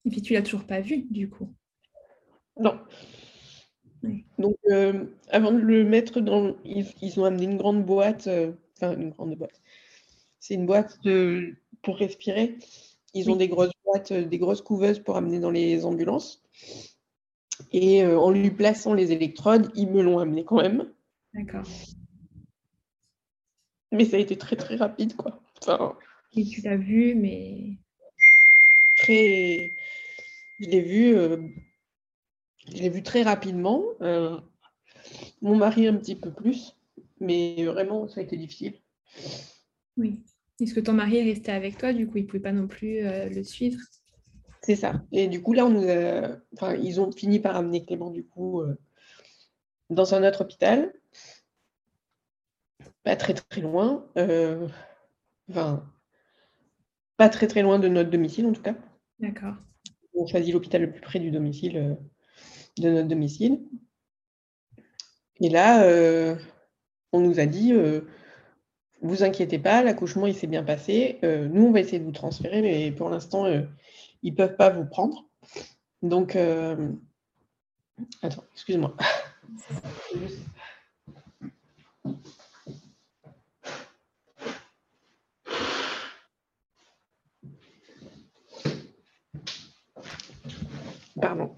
[0.05, 1.55] Et puis, tu l'as toujours pas vu, du coup.
[2.59, 2.81] Non.
[4.39, 4.57] Donc,
[5.31, 6.57] avant de le mettre dans...
[6.65, 8.29] Ils, ont amené une grande boîte
[8.83, 9.61] une grande boîte.
[10.41, 10.99] C'est une boîte
[11.83, 12.59] pour respirer.
[13.19, 16.41] Ils ont des grosses boîtes, euh, des grosses couveuses pour amener dans les ambulances.
[17.73, 20.93] Et euh, en lui plaçant les électrodes, ils me l'ont amené quand même.
[21.35, 21.67] D'accord.
[23.91, 25.41] Mais ça a été très très rapide, quoi.
[25.61, 25.97] Enfin,
[26.37, 27.77] Et tu l'as vu, mais.
[28.97, 29.75] Très.
[30.61, 31.17] Je l'ai vu.
[31.17, 31.39] Euh,
[32.69, 33.83] je l'ai vu très rapidement.
[35.41, 36.77] Mon mari un petit peu plus.
[37.19, 38.75] Mais vraiment, ça a été difficile.
[39.97, 40.21] Oui.
[40.61, 42.67] Est-ce que ton mari est resté avec toi Du coup, il ne pouvait pas non
[42.67, 43.81] plus euh, le suivre
[44.63, 45.03] C'est ça.
[45.13, 45.87] Et du coup, là, on nous
[46.55, 48.77] enfin, ils ont fini par amener Clément, du coup, euh,
[49.91, 50.93] dans un autre hôpital.
[53.05, 54.05] Pas très, très loin.
[54.17, 54.67] Euh,
[55.49, 55.89] enfin,
[57.17, 58.75] pas très, très loin de notre domicile, en tout cas.
[59.21, 59.55] D'accord.
[60.15, 61.97] On choisit l'hôpital le plus près du domicile,
[62.79, 63.61] de notre domicile.
[65.41, 66.37] Et là,
[67.13, 68.03] on nous a dit euh,
[69.01, 71.19] vous inquiétez pas, l'accouchement il s'est bien passé.
[71.23, 73.63] Euh, nous, on va essayer de vous transférer, mais pour l'instant, euh,
[74.23, 75.25] ils ne peuvent pas vous prendre.
[76.03, 76.37] Donc,
[78.23, 78.95] attends, excuse-moi.
[91.21, 91.51] Pardon.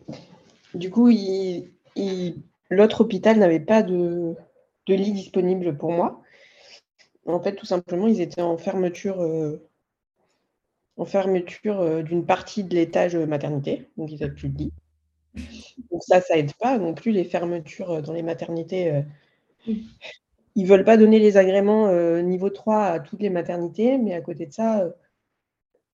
[0.75, 1.11] Du coup,
[2.71, 4.35] l'autre hôpital n'avait pas de,
[4.89, 6.23] lits disponibles pour moi.
[7.27, 9.69] En fait, tout simplement, ils étaient en fermeture, euh,
[10.97, 14.73] en fermeture euh, d'une partie de l'étage maternité, donc ils n'avaient plus de lit.
[15.91, 19.05] Donc ça, ça aide pas non plus les fermetures dans les maternités.
[20.57, 24.47] Ils veulent pas donner les agréments niveau 3 à toutes les maternités, mais à côté
[24.47, 24.93] de ça,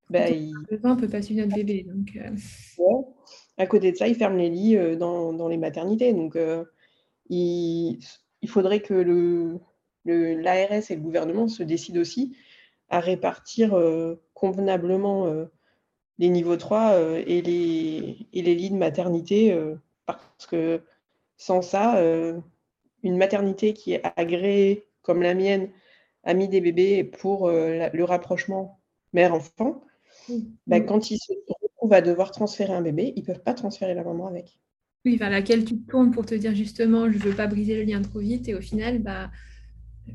[0.08, 0.54] bah, il...
[0.70, 1.86] ne peut pas suivre notre bébé.
[1.86, 2.18] Donc,
[3.58, 6.14] À côté de ça, ils ferment les lits dans, dans, les maternités.
[6.14, 6.38] Donc,
[7.28, 7.98] il,
[8.40, 9.60] il, faudrait que le,
[10.06, 12.36] l'ARS et le gouvernement se décident aussi
[12.88, 13.76] à répartir
[14.34, 15.26] convenablement
[16.18, 19.58] les niveaux 3 et, les, et les lits de maternité.
[20.06, 20.80] parce que
[21.36, 22.00] sans ça,
[23.02, 25.70] une maternité qui est agréée comme la mienne
[26.24, 28.80] a mis des bébés pour le rapprochement
[29.12, 29.82] mère-enfant
[30.66, 33.94] bah, quand ils se retrouvent à devoir transférer un bébé, ils ne peuvent pas transférer
[33.94, 34.58] la maman avec.
[35.04, 37.76] Oui, vers laquelle tu te tournes pour te dire justement, je ne veux pas briser
[37.76, 38.48] le lien trop vite.
[38.48, 39.30] Et au final, bah,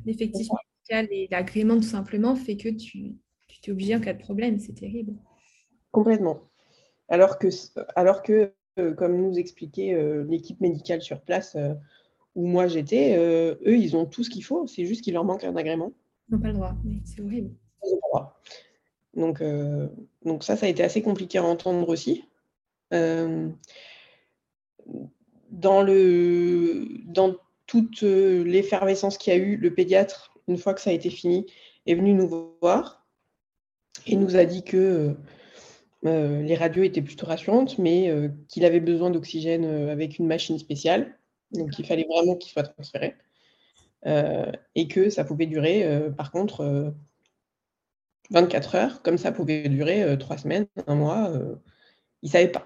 [0.05, 3.15] l'effectif médical et l'agrément tout simplement fait que tu,
[3.47, 4.59] tu es obligé en cas de problème.
[4.59, 5.13] C'est terrible.
[5.91, 6.41] Complètement.
[7.09, 7.47] Alors que,
[7.95, 11.73] alors que euh, comme nous expliquait euh, l'équipe médicale sur place euh,
[12.35, 14.65] où moi j'étais, eux, ils ont tout ce qu'il faut.
[14.65, 15.91] C'est juste qu'il leur manque un agrément.
[16.29, 17.51] Ils n'ont pas le droit, mais c'est horrible.
[17.83, 18.41] Ils n'ont pas le droit.
[19.13, 19.43] Donc,
[20.23, 22.23] donc ça, ça a été assez compliqué à entendre aussi.
[22.89, 23.53] Dans,
[25.83, 27.35] le, dans
[27.71, 31.09] toute euh, l'effervescence qu'il y a eu, le pédiatre, une fois que ça a été
[31.09, 31.45] fini,
[31.85, 33.05] est venu nous voir
[34.05, 35.15] et nous a dit que
[36.03, 38.11] les radios étaient plutôt rassurantes, mais
[38.47, 41.19] qu'il avait besoin d'oxygène avec une machine spéciale.
[41.51, 43.15] Donc il fallait vraiment qu'il soit transféré.
[44.05, 46.93] et que ça pouvait durer, par contre,
[48.31, 51.29] 24 heures, comme ça pouvait durer euh, trois semaines, un mois.
[51.29, 51.55] Euh,
[52.23, 52.65] ils ne savaient pas.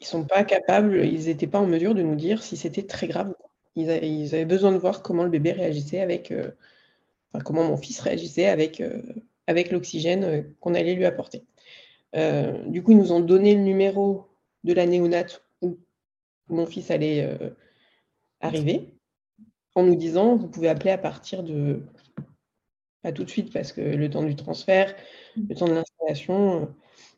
[0.00, 2.84] Ils ne sont pas capables, ils n'étaient pas en mesure de nous dire si c'était
[2.84, 3.34] très grave.
[3.76, 6.50] Ils, avaient besoin de voir comment le bébé réagissait avec, euh,
[7.32, 8.82] enfin, comment mon fils réagissait avec,
[9.46, 11.44] avec l'oxygène qu'on allait lui apporter.
[12.14, 14.28] du coup, ils nous ont donné le numéro
[14.64, 15.78] de la néonate où
[16.48, 17.38] mon fils allait
[18.40, 18.94] arriver,
[19.74, 21.82] en nous disant, vous pouvez appeler à partir de
[23.12, 24.94] tout de suite parce que le temps du transfert,
[25.36, 26.66] le temps de l'installation, euh,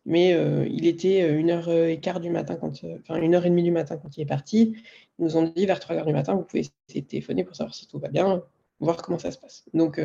[0.06, 3.46] mais euh, il était euh, une heure et quart du matin, quand, enfin une heure
[3.46, 4.76] et demie du matin quand il est parti.
[5.18, 7.56] Ils nous ont dit vers 3 heures du matin, vous pouvez essayer de téléphoner pour
[7.56, 8.42] savoir si tout va bien,
[8.80, 9.64] voir comment ça se passe.
[9.74, 10.00] Donc,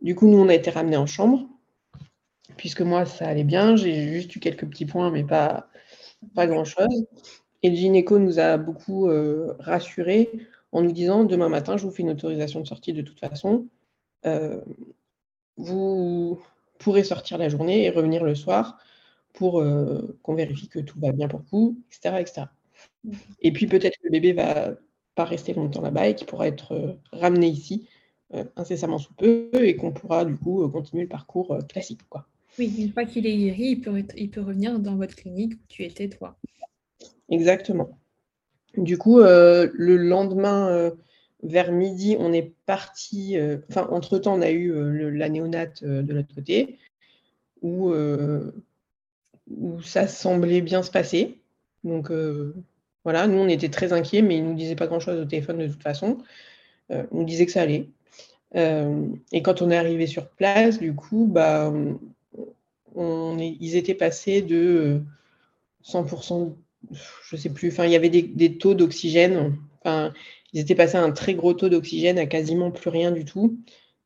[0.00, 1.46] du coup, nous, on a été ramenés en chambre,
[2.56, 3.76] puisque moi, ça allait bien.
[3.76, 5.68] J'ai juste eu quelques petits points, mais pas,
[6.34, 7.06] pas grand-chose.
[7.62, 9.10] Et le gynéco nous a beaucoup
[9.58, 10.30] rassurés
[10.72, 13.66] en nous disant, demain matin, je vous fais une autorisation de sortie de toute façon.
[14.26, 14.60] Euh,
[15.56, 16.42] vous
[16.78, 18.78] pourrez sortir la journée et revenir le soir
[19.32, 22.20] pour euh, qu'on vérifie que tout va bien pour vous, etc.
[22.20, 22.46] etc.
[23.40, 24.72] Et puis peut-être que le bébé va
[25.14, 27.88] pas rester longtemps là-bas et qu'il pourra être euh, ramené ici
[28.56, 32.00] incessamment sous peu et qu'on pourra du coup continuer le parcours classique.
[32.08, 32.26] Quoi.
[32.58, 35.66] Oui, une fois qu'il est guéri, il peut, il peut revenir dans votre clinique où
[35.68, 36.36] tu étais toi.
[37.30, 38.00] Exactement.
[38.76, 40.90] Du coup, le lendemain
[41.42, 43.38] vers midi, on est parti.
[43.38, 46.78] Euh, enfin, entre-temps, on a eu euh, la néonate euh, de l'autre côté,
[47.62, 47.92] où,
[49.82, 51.38] ça semblait bien se passer.
[51.84, 52.10] Donc,
[53.04, 55.58] voilà, nous, on était très inquiets, mais ils ne nous disaient pas grand-chose au téléphone
[55.58, 56.18] de toute façon.
[56.90, 57.88] on nous disait que ça allait.
[58.54, 61.72] et quand on est arrivé sur place, du coup, bah,
[62.96, 65.00] ils étaient passés de
[65.84, 66.56] 100%,
[66.90, 69.56] je ne sais plus, enfin, il y avait des, taux d'oxygène.
[70.56, 73.58] Ils étaient passés à un très gros taux d'oxygène, à quasiment plus rien du tout.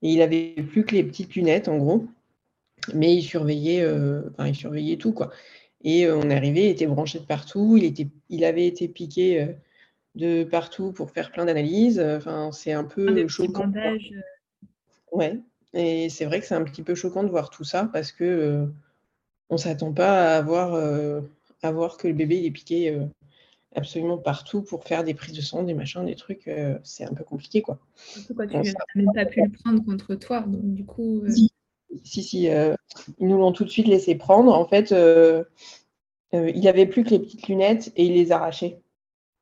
[0.02, 2.08] Et il avait plus que les petites lunettes, en gros.
[2.92, 5.30] Mais il surveillait, euh, enfin, il surveillait tout, quoi.
[5.84, 7.76] Et euh, on est arrivé, il était branché de partout.
[7.76, 9.46] Il, était, il avait été piqué euh,
[10.16, 12.00] de partout pour faire plein d'analyses.
[12.00, 13.70] Enfin, c'est un peu choquant.
[15.12, 15.38] Ouais.
[15.72, 18.66] Et c'est vrai que c'est un petit peu choquant de voir tout ça parce que
[19.50, 20.74] on s'attend pas à voir,
[21.62, 22.98] à voir que le bébé est piqué
[23.74, 26.48] absolument partout pour faire des prises de sang, des machins, des trucs.
[26.48, 27.78] Euh, c'est un peu compliqué, quoi.
[27.96, 28.62] Surtout quand tu n'as
[28.94, 30.40] même pas pu le prendre contre toi.
[30.40, 31.22] Donc, du coup.
[31.24, 31.30] Euh,
[32.04, 32.74] si, si, euh,
[33.18, 34.52] ils nous l'ont tout de suite laissé prendre.
[34.52, 34.94] En fait,
[36.33, 38.80] il avait plus que les petites lunettes et il les arrachait.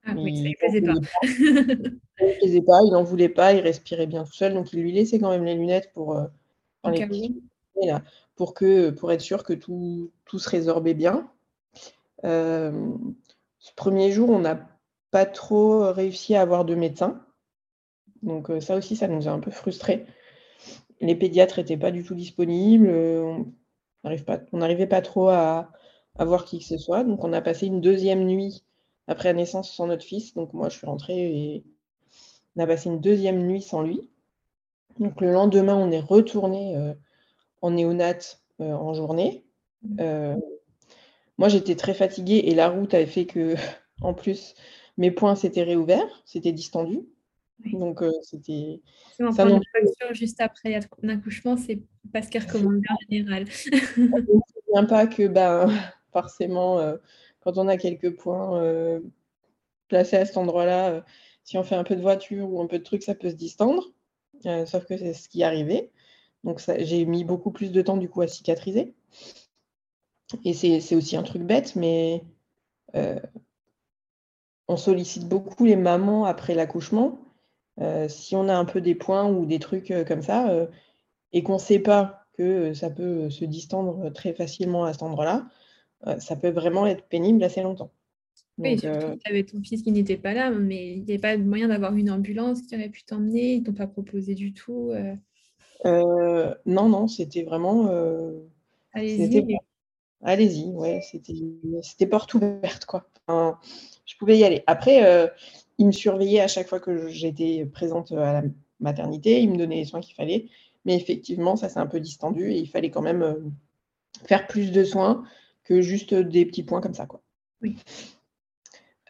[0.05, 0.95] Ah oui, il ne plaisait pas.
[1.23, 4.55] il ne plaisait pas, il n'en voulait pas, il respirait bien tout seul.
[4.55, 6.19] Donc, il lui laissait quand même les lunettes pour,
[6.83, 11.31] pour, que, pour être sûr que tout, tout se résorbait bien.
[13.69, 14.67] Ce premier jour, on n'a
[15.11, 17.23] pas trop réussi à avoir de médecin.
[18.23, 20.07] Donc euh, ça aussi, ça nous a un peu frustrés.
[21.03, 22.89] Les pédiatres n'étaient pas du tout disponibles.
[22.89, 23.45] On
[24.55, 25.71] n'arrivait pas, trop à,
[26.19, 27.05] voir qui que ce soit.
[27.05, 28.65] Donc on a passé une deuxième nuit
[29.07, 30.33] après la naissance sans notre fils.
[30.33, 31.65] Donc moi, je suis rentrée et
[32.57, 34.09] on a passé une deuxième nuit sans lui.
[34.99, 36.95] Donc le lendemain, on est retourné euh,
[37.61, 39.45] en néonate euh, en journée.
[41.39, 43.55] Moi, j'étais très fatiguée et la route avait fait que,
[44.03, 44.55] en plus,
[44.97, 47.01] mes poings s'étaient réouverts, c'était distendu.
[47.73, 48.81] Donc, euh, c'était.
[49.35, 49.61] Ça non
[50.13, 51.81] juste après un accouchement, c'est
[52.13, 53.47] pas ce qu'ils recommandent en général.
[53.97, 55.69] Je ne me pas que, ben,
[56.13, 56.97] forcément, euh,
[57.41, 59.01] quand on a quelques points euh,
[59.89, 61.05] placés à cet endroit-là,
[61.43, 63.35] si on fait un peu de voiture ou un peu de trucs, ça peut se
[63.35, 63.85] distendre.
[64.67, 65.91] sauf que c'est ce qui est arrivé.
[66.45, 68.95] Donc, j'ai mis beaucoup plus de temps, du coup, à cicatriser.
[70.45, 72.23] Et c'est aussi un truc bête, mais
[74.69, 77.19] on sollicite beaucoup les mamans après l'accouchement
[77.81, 80.67] euh, si on a un peu des points ou des trucs euh, comme ça, euh,
[81.33, 85.49] et qu'on ne sait pas que ça peut se distendre très facilement à cet endroit-là,
[86.21, 87.91] ça peut vraiment être pénible assez longtemps.
[88.59, 91.37] oui, surtout tu avais ton fils qui n'était pas là, mais il n'y avait pas
[91.37, 94.53] de moyen d'avoir une ambulance qui aurait pu t'emmener, ils ne t'ont pas proposé du
[94.53, 94.93] tout
[95.85, 97.91] Non, non, c'était vraiment...
[98.93, 99.58] Allez-y.
[100.23, 101.01] Allez-y, ouais,
[101.83, 103.09] c'était porte ouverte, quoi.
[103.29, 104.65] je pouvais y aller.
[104.67, 105.31] Après,
[105.79, 108.43] il me surveillait à chaque fois que j'étais présente à la
[108.81, 110.49] maternité, il me donnait les soins qu'il fallait.
[110.85, 113.35] Mais effectivement, ça s'est un peu distendu et il fallait quand même euh,
[114.27, 115.25] faire plus de soins
[115.65, 117.07] que juste des petits points comme ça.
[117.07, 117.23] Quoi.
[117.63, 117.77] Oui.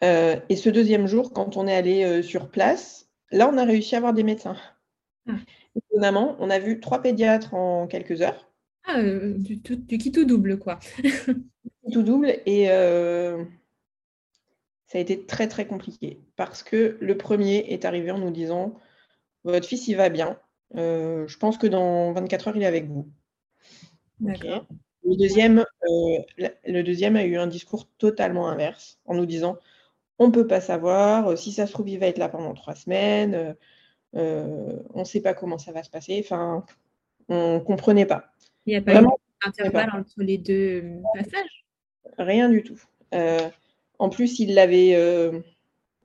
[0.02, 3.64] Euh, et ce deuxième jour, quand on est allé euh, sur place, là, on a
[3.64, 4.56] réussi à avoir des médecins.
[5.28, 5.36] Ah.
[5.76, 8.47] Étonnamment, on a vu trois pédiatres en quelques heures.
[8.88, 10.78] Ah, du, tout, du qui tout double, quoi.
[11.92, 12.34] tout double.
[12.46, 12.68] Et
[14.88, 18.74] ça a été très très compliqué parce que le premier est arrivé en nous disant
[19.44, 20.38] votre fils il va bien,
[20.76, 23.08] euh, je pense que dans 24 heures il est avec vous.
[24.20, 29.58] Le, deuxième, euh, le deuxième a eu un discours totalement inverse en nous disant
[30.18, 32.74] on ne peut pas savoir, si ça se trouve il va être là pendant trois
[32.74, 33.54] semaines,
[34.16, 36.64] euh, on ne sait pas comment ça va se passer, enfin
[37.28, 38.32] on ne comprenait pas.
[38.68, 39.06] Il n'y a pas eu
[39.44, 41.64] d'intervalle entre les deux passages
[42.18, 42.80] Rien du tout.
[43.98, 45.40] En plus, il l'avait, euh,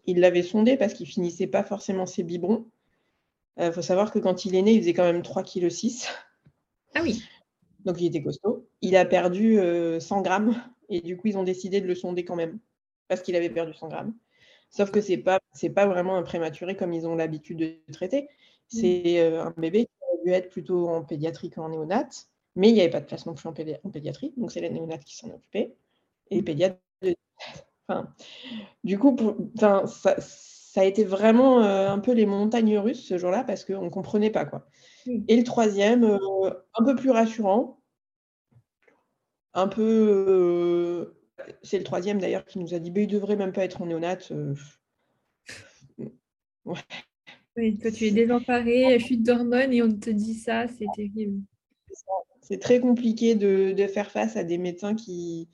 [0.07, 2.65] il l'avait sondé parce qu'il finissait pas forcément ses biberons.
[3.57, 6.09] Il euh, faut savoir que quand il est né, il faisait quand même 3,6 kg.
[6.95, 7.23] Ah oui.
[7.85, 8.67] Donc il était costaud.
[8.81, 10.55] Il a perdu 100 euh, grammes
[10.89, 12.59] et du coup, ils ont décidé de le sonder quand même
[13.07, 14.13] parce qu'il avait perdu 100 grammes.
[14.69, 18.27] Sauf que c'est pas c'est pas vraiment un prématuré comme ils ont l'habitude de traiter.
[18.67, 22.09] C'est un bébé qui aurait dû être plutôt en pédiatrie qu'en néonat,
[22.55, 25.03] mais il n'y avait pas de place non plus en, pédiatrie, donc c'est les néonates
[25.03, 25.75] qui s'en occupaient
[26.29, 26.77] et les pédiatres
[28.83, 29.17] du coup,
[29.55, 29.85] ça,
[30.75, 34.31] a été vraiment euh, un peu les montagnes russes ce jour-là parce qu'on ne comprenait
[34.31, 34.45] pas.
[34.45, 34.65] quoi.
[35.27, 37.79] Et le troisième, euh, un peu plus rassurant,
[39.53, 39.81] un peu.
[39.81, 41.19] Euh,
[41.61, 43.85] c'est le troisième d'ailleurs qui nous a dit bah, il devrait même pas être en
[43.85, 44.17] néonat.
[47.55, 51.41] Oui, toi tu es désemparée, chute d'hormones et on te dit ça, c'est terrible.
[52.43, 55.47] C'est très compliqué de, faire face à des médecins qui,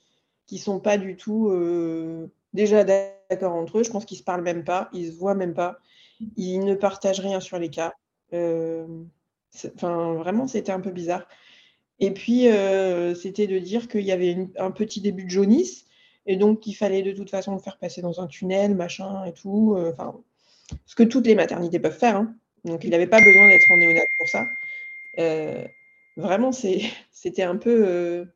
[0.47, 3.83] qui sont pas du tout euh, déjà d'accord entre eux.
[3.83, 5.77] Je pense qu'ils se parlent même pas, ils se voient même pas,
[6.35, 7.93] ils ne partagent rien sur les cas.
[8.33, 8.87] Euh,
[9.75, 11.27] enfin, vraiment, c'était un peu bizarre.
[11.99, 15.85] Et puis, euh, c'était de dire qu'il y avait un petit début de jaunisse
[16.25, 19.33] et donc qu'il fallait de toute façon le faire passer dans un tunnel, machin et
[19.33, 19.77] tout.
[20.85, 22.15] Ce que toutes les maternités peuvent faire.
[22.15, 22.33] Hein.
[22.65, 24.45] Donc, il n'avait pas besoin d'être en néonat pour ça.
[26.17, 26.51] Vraiment,
[27.11, 28.27] c'était un peu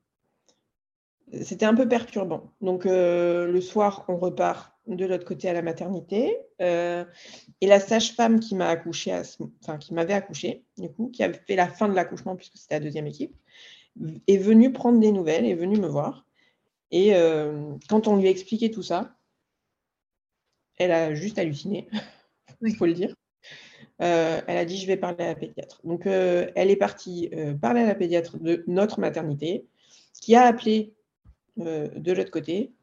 [1.41, 2.53] c'était un peu perturbant.
[2.61, 6.37] Donc euh, le soir, on repart de l'autre côté à la maternité.
[6.61, 7.05] Euh,
[7.61, 9.19] et la sage-femme qui m'a accouché,
[9.61, 12.75] enfin qui m'avait accouché, du coup, qui avait fait la fin de l'accouchement puisque c'était
[12.75, 13.35] la deuxième équipe,
[14.27, 16.25] est venue prendre des nouvelles, est venue me voir.
[16.91, 19.15] Et euh, quand on lui a expliqué tout ça,
[20.77, 21.87] elle a juste halluciné,
[22.61, 23.15] il faut le dire.
[24.03, 25.79] Elle a dit je vais parler à la pédiatre.
[25.83, 27.31] Donc elle est partie
[27.61, 29.65] parler à la pédiatre de notre maternité,
[30.21, 30.93] qui a appelé
[31.59, 32.73] euh, de l'autre côté.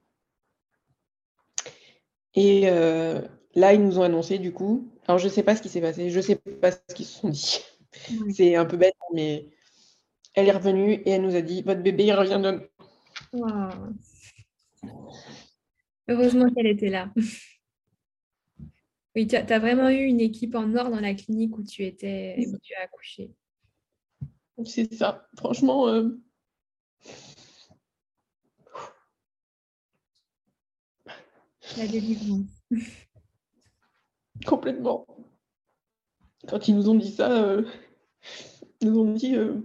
[2.35, 3.21] Et euh,
[3.55, 4.89] là, ils nous ont annoncé du coup.
[5.07, 7.07] Alors, je ne sais pas ce qui s'est passé, je ne sais pas ce qu'ils
[7.07, 7.61] se sont dit.
[8.31, 9.49] C'est un peu bête, mais
[10.35, 12.71] elle est revenue et elle nous a dit Votre bébé, il revient de.
[16.09, 17.11] Heureusement qu'elle était là.
[19.21, 22.37] Oui, tu as, vraiment eu une équipe en or dans la clinique où tu étais,
[22.39, 23.31] où tu as accouché.
[24.65, 25.29] C'est ça.
[25.37, 26.19] Franchement, euh,
[31.77, 32.47] La délivrance.
[34.47, 35.07] Complètement.
[36.49, 37.67] Quand ils nous ont dit ça, euh,
[38.81, 39.61] ils nous ont dit euh,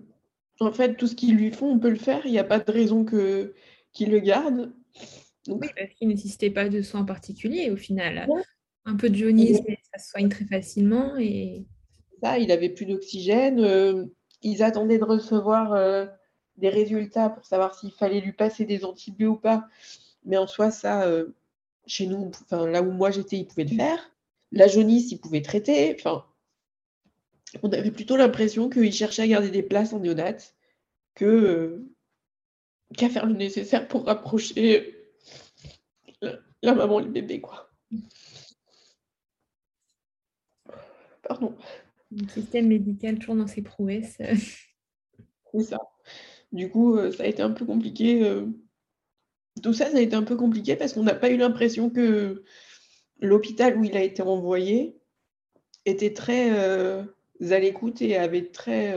[0.59, 2.59] en fait, tout ce qu'ils lui font, on peut le faire, il n'y a pas
[2.59, 3.55] de raison que
[3.93, 4.75] qu'ils le gardent.
[5.47, 8.27] Oui, parce qu'ils nécessitaient pas de soins particuliers au final.
[8.85, 11.17] Un peu de jaunisme, ça se soigne très facilement.
[11.17, 11.65] Et...
[12.21, 13.59] Ça, il avait plus d'oxygène.
[13.59, 14.05] Euh,
[14.41, 16.07] ils attendaient de recevoir
[16.57, 19.67] des résultats pour savoir s'il fallait lui passer des antibiotiques ou pas.
[20.23, 21.07] Mais en soi, ça,
[21.87, 24.11] chez nous, enfin, là où moi j'étais, il pouvait le faire.
[24.51, 25.95] La jaunisse, il pouvait traiter.
[25.97, 26.25] Enfin,
[27.63, 30.55] on avait plutôt l'impression qu'il cherchait à garder des places en néonate
[31.13, 31.83] que
[32.97, 34.95] qu'à faire le nécessaire pour rapprocher
[36.61, 37.69] la, maman et le bébé, quoi.
[41.27, 41.55] Pardon.
[42.11, 44.17] Le système médical toujours dans ses prouesses.
[45.53, 45.79] C'est ça.
[46.51, 48.43] Du coup, ça a été un peu compliqué.
[49.63, 52.43] Tout ça, ça a été un peu compliqué parce qu'on n'a pas eu l'impression que
[53.19, 54.97] l'hôpital où il a été envoyé
[55.85, 58.93] était très à l'écoute et avait très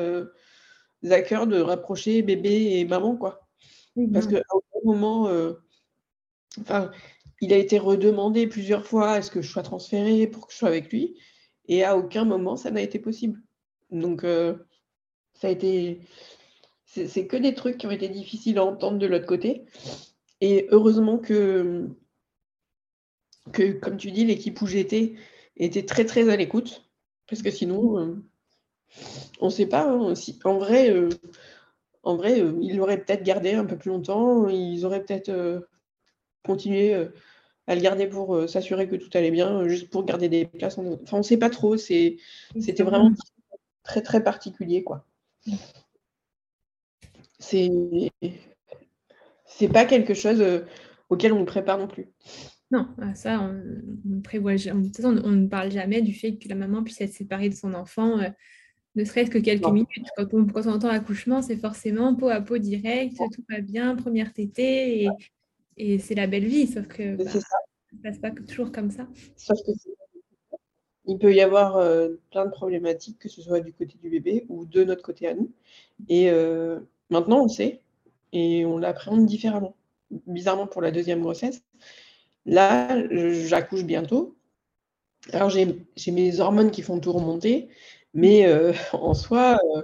[1.09, 3.49] à cœur de rapprocher bébé et maman, quoi.
[4.12, 5.55] Parce qu'à aucun moment, euh,
[6.61, 6.91] enfin,
[7.41, 10.68] il a été redemandé plusieurs fois est-ce que je sois transférée pour que je sois
[10.68, 11.18] avec lui
[11.68, 13.40] Et à aucun moment, ça n'a été possible.
[13.90, 14.56] Donc, euh,
[15.34, 16.00] ça a été.
[16.86, 19.66] C'est que des trucs qui ont été difficiles à entendre de l'autre côté.
[20.40, 21.86] Et heureusement que,
[23.52, 25.14] que comme tu dis, l'équipe où j'étais
[25.56, 26.88] était très, très à l'écoute.
[27.28, 28.14] Parce que sinon, euh,
[29.40, 29.84] on ne sait pas.
[29.84, 30.14] Hein,
[30.44, 30.90] en vrai,
[32.08, 35.60] en vrai, euh, ils l'auraient peut-être gardé un peu plus longtemps, ils auraient peut-être euh,
[36.42, 37.08] continué euh,
[37.68, 40.78] à le garder pour s'assurer que tout allait bien, juste pour garder des places.
[40.78, 42.16] Enfin, on ne sait pas trop, c'était
[42.80, 43.12] vraiment
[43.84, 44.82] très très particulier.
[44.82, 45.04] quoi.
[47.38, 48.10] C'est
[49.72, 50.42] pas quelque chose
[51.10, 52.08] auquel on nous prépare non plus.
[52.70, 57.00] Non, ça, on, prévoit, on, on, ne parle jamais du fait que la maman puisse
[57.00, 58.18] être séparée de son enfant
[58.98, 59.88] ne serait-ce que quelques minutes.
[60.16, 63.96] Quand on, quand on entend accouchement, c'est forcément peau à peau direct, tout va bien,
[63.96, 65.08] première tétée, et,
[65.79, 67.39] et c'est la belle vie, sauf que bah, ça
[67.93, 69.09] ne passe pas toujours comme ça.
[69.37, 69.72] Sauf que
[71.09, 74.45] il peut y avoir euh, plein de problématiques, que ce soit du côté du bébé
[74.51, 75.51] ou de notre côté à nous.
[76.09, 77.81] Et euh, maintenant, on sait,
[78.33, 79.74] et on l'appréhende différemment.
[80.26, 81.62] Bizarrement pour la deuxième grossesse.
[82.45, 84.37] Là, j'accouche bientôt.
[85.33, 87.70] Alors, j'ai mes hormones qui font tout remonter.
[88.12, 89.81] Mais euh, en soi, je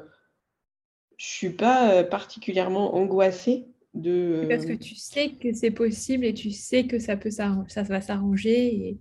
[1.16, 4.46] je suis pas particulièrement angoissée de.
[4.48, 8.00] Parce que tu sais que c'est possible et tu sais que ça peut ça va
[8.00, 8.74] s'arranger.
[8.74, 8.98] Et,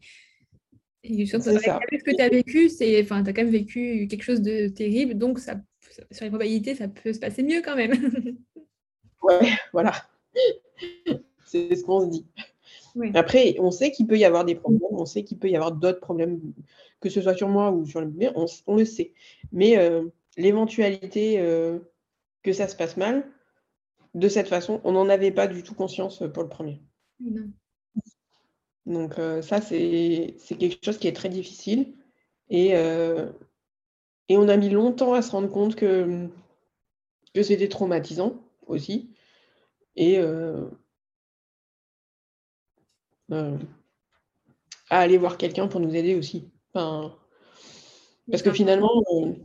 [1.04, 4.24] et surtout, ce que tu as vécu, c'est, enfin, tu as quand même vécu quelque
[4.24, 5.56] chose de terrible, donc ça,
[6.12, 7.92] sur les probabilités, ça peut se passer mieux quand même.
[9.24, 9.94] ouais, voilà.
[11.46, 12.26] c'est ce qu'on se dit.
[13.16, 15.72] Après, on sait qu'il peut y avoir des problèmes, on sait qu'il peut y avoir
[15.72, 16.40] d'autres problèmes,
[17.02, 19.14] que ce soit sur moi ou sur le bébé, on, le sait.
[19.52, 20.04] Mais euh,
[20.38, 21.80] l'éventualité euh,
[22.44, 23.28] que ça se passe mal,
[24.14, 26.82] de cette façon, on n'en avait pas du tout conscience pour le premier.
[28.86, 31.96] Donc euh, ça, c'est quelque chose qui est très difficile.
[32.50, 32.72] Et,
[34.30, 36.28] et on a mis longtemps à se rendre compte que,
[37.34, 39.10] que c'était traumatisant aussi.
[39.96, 40.20] Et,
[43.32, 43.58] euh,
[44.90, 46.52] à aller voir quelqu'un pour nous aider aussi.
[46.74, 47.16] Enfin,
[48.30, 49.40] parce que finalement, mon,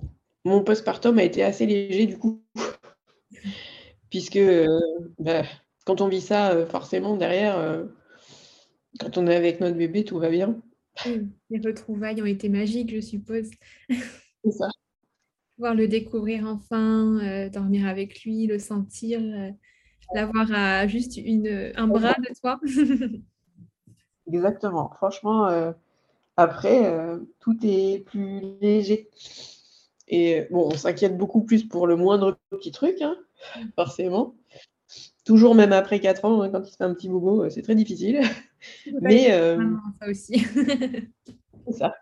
[0.44, 2.42] mon postpartum a été assez léger du coup,
[4.10, 4.66] puisque euh,
[5.18, 5.42] bah,
[5.84, 7.86] quand on vit ça, euh, forcément derrière,
[9.00, 10.60] quand on est avec notre bébé, tout va bien.
[11.50, 13.50] Les retrouvailles ont été magiques, je suppose.
[14.44, 14.68] C'est ça.
[15.56, 19.20] Pouvoir le découvrir enfin, dormir avec lui, le sentir,
[20.14, 22.60] l'avoir à juste une, un bras de toi.
[24.32, 24.90] Exactement.
[24.96, 25.72] Franchement, euh,
[26.36, 29.10] après, euh, tout est plus léger.
[30.06, 33.16] Et bon, on s'inquiète beaucoup plus pour le moindre petit truc, hein,
[33.76, 34.34] forcément.
[35.24, 37.62] Toujours, même après 4 ans, hein, quand il se fait un petit bobo, euh, c'est
[37.62, 38.20] très difficile.
[39.02, 39.30] Mais.
[39.30, 40.38] ça aussi.
[41.66, 41.94] c'est ça.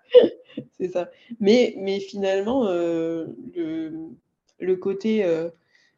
[0.78, 1.10] c'est ça.
[1.40, 3.34] Mais, mais finalement, le,
[4.58, 5.26] le, côté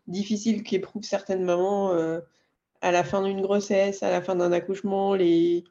[0.06, 1.92] difficile qu'éprouvent certaines mamans
[2.80, 5.64] à la fin d'une grossesse, à la fin d'un accouchement, les,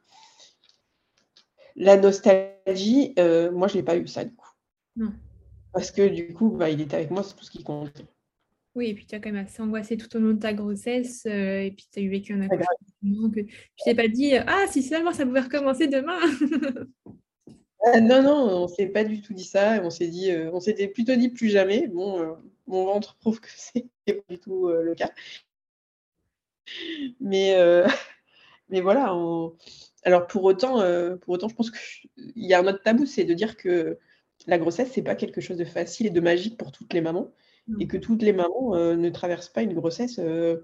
[1.78, 4.50] la nostalgie, euh, moi, je n'ai pas eu ça du coup.
[4.96, 5.12] Non.
[5.72, 8.02] Parce que du coup, bah, il était avec moi, c'est tout ce qui compte.
[8.78, 11.26] Oui, et puis tu as quand même assez angoissé tout au long de ta grossesse,
[11.26, 14.66] euh, et puis tu as eu vécu un accouchement que tu t'es pas dit Ah,
[14.70, 16.18] si seulement ça pouvait recommencer demain
[17.86, 19.80] euh, Non, non, on ne s'est pas du tout dit ça.
[19.82, 21.88] On s'est dit, on s'était plutôt dit plus jamais.
[21.88, 22.36] Bon,
[22.68, 25.10] mon ventre prouve que c'est pas du tout le cas.
[27.20, 27.56] Mais,
[28.68, 29.56] mais voilà, on,
[30.04, 33.24] alors pour autant, euh, pour autant, je pense qu'il y a un autre tabou, c'est
[33.24, 33.98] de dire que
[34.46, 37.32] la grossesse, c'est pas quelque chose de facile et de magique pour toutes les mamans,
[37.80, 40.56] et que toutes les mamans euh, ne traversent pas une grossesse euh,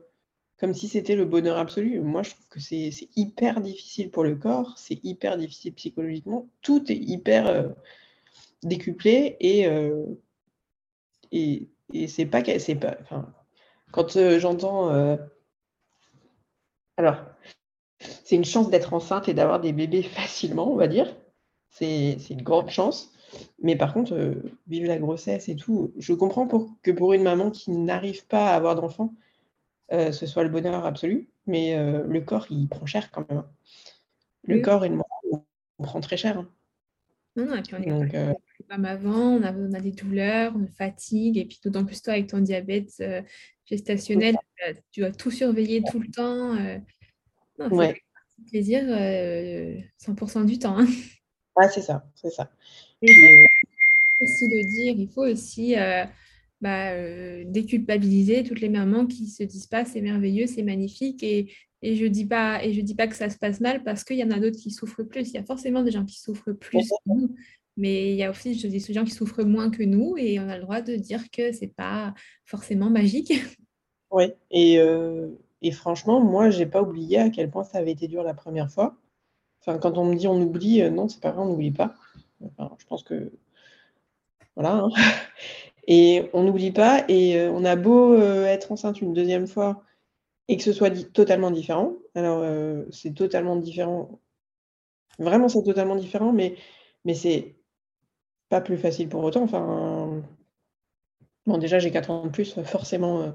[0.59, 2.01] comme si c'était le bonheur absolu.
[2.01, 6.91] Moi, je trouve que c'est hyper difficile pour le corps, c'est hyper difficile psychologiquement, tout
[6.91, 7.75] est hyper
[8.63, 9.67] décuplé et,
[11.33, 13.35] et, et c'est pas, pas, enfin,
[13.93, 15.19] quand j'entends.
[16.97, 17.17] Alors,
[18.25, 21.15] c'est une chance d'être enceinte et d'avoir des bébés facilement, on va dire.
[21.71, 23.14] C'est une grande chance.
[23.63, 24.35] Mais par contre, euh,
[24.67, 28.51] vivre la grossesse et tout, je comprends pour, que pour une maman qui n'arrive pas
[28.51, 29.15] à avoir d'enfant,
[29.93, 31.29] euh, ce soit le bonheur absolu.
[31.47, 33.39] Mais euh, le corps, il prend cher quand même.
[33.39, 33.51] Hein.
[34.45, 35.45] Le corps et le moral,
[35.79, 36.39] on prend très cher.
[36.39, 36.49] Hein.
[37.37, 38.37] Non, non, et puis on est Donc,
[38.71, 42.13] comme avant, on a, on a, des douleurs, on fatigue, et puis d'autant plus toi
[42.13, 43.03] avec ton diabète
[43.67, 44.37] gestationnel,
[44.93, 46.55] tu dois tout surveiller tout le temps.
[47.59, 48.01] Non, ouais.
[48.47, 50.79] plaisir 100% du temps.
[50.79, 50.87] Hein.
[51.57, 52.51] Ah, c'est ça, c'est ça.
[53.05, 56.05] Il faut euh, aussi le dire, il faut aussi euh,
[56.61, 61.53] bah, euh, déculpabiliser toutes les mamans qui se disent pas c'est merveilleux, c'est magnifique et,
[61.83, 64.17] et je dis pas et je dis pas que ça se passe mal parce qu'il
[64.17, 65.29] y en a d'autres qui souffrent plus.
[65.31, 67.35] Il y a forcément des gens qui souffrent plus que nous,
[67.77, 70.57] mais il y a aussi des gens qui souffrent moins que nous et on a
[70.57, 73.33] le droit de dire que c'est pas forcément magique.
[74.11, 74.79] Oui, et,
[75.61, 78.71] et franchement, moi, j'ai pas oublié à quel point ça avait été dur la première
[78.71, 78.95] fois.
[79.59, 81.97] Enfin, quand on me dit on oublie, non, c'est pas vrai, on n'oublie pas.
[82.79, 83.33] Je pense que.
[84.57, 84.75] Voilà.
[84.75, 84.91] Hein.
[85.87, 89.83] Et on n'oublie pas, et euh, on a beau euh, être enceinte une deuxième fois
[90.49, 91.93] et que ce soit totalement différent.
[92.15, 92.43] Alors,
[92.91, 94.19] c'est totalement différent.
[95.19, 96.57] Vraiment, c'est totalement différent, mais,
[97.05, 97.55] mais c'est
[98.49, 99.43] pas plus facile pour autant.
[99.43, 100.23] Enfin,
[101.45, 103.35] bon, déjà, j'ai 4 ans de plus, forcément,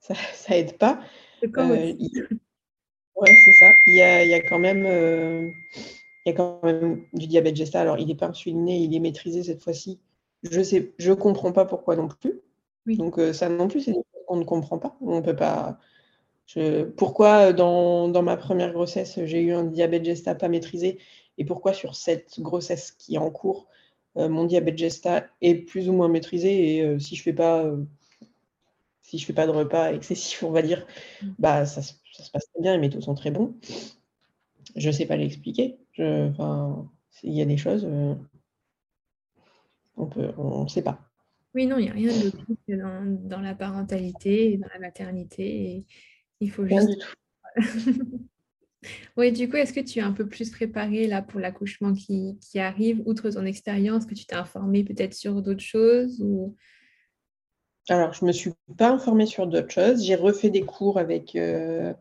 [0.00, 1.00] ça, ça aide pas.
[3.16, 3.72] Ouais, c'est ça.
[3.86, 5.48] Il y a, il y a quand même, euh,
[6.24, 7.82] il y a quand même du diabète gestal.
[7.82, 10.00] Alors, il n'est pas insuliné, il est maîtrisé cette fois-ci.
[10.42, 12.40] Je sais, je comprends pas pourquoi non plus.
[12.86, 14.96] Donc, euh, ça non plus, c'est des choses qu'on ne comprend pas.
[15.00, 15.78] On peut pas.
[16.46, 20.98] Je, pourquoi dans, dans, ma première grossesse, j'ai eu un diabète gestal pas maîtrisé?
[21.38, 23.66] Et pourquoi sur cette grossesse qui est en cours,
[24.16, 26.78] euh, mon diabète gestal est plus ou moins maîtrisé?
[26.78, 27.64] Et si je fais pas
[29.04, 30.86] si je fais pas de repas excessif, on va dire,
[31.22, 31.28] mm.
[31.38, 31.92] bah ça, se
[32.32, 33.54] passe très bien, les métaux sont très bons.
[34.76, 35.78] Je ne sais pas l'expliquer.
[35.98, 36.90] Enfin,
[37.22, 38.14] il y a des choses, euh,
[39.96, 40.98] on ne sait pas.
[41.54, 45.84] Oui, non, il n'y a rien de plus dans, dans, la parentalité, dans la maternité.
[46.40, 46.88] il faut juste.
[46.88, 47.14] du tout.
[49.16, 52.38] oui, du coup, est-ce que tu es un peu plus préparée là pour l'accouchement qui,
[52.40, 56.56] qui, arrive, outre ton expérience, que tu t'es informée peut-être sur d'autres choses ou...
[57.90, 60.04] Alors, je ne me suis pas informée sur d'autres choses.
[60.04, 61.92] J'ai refait des cours avec, euh,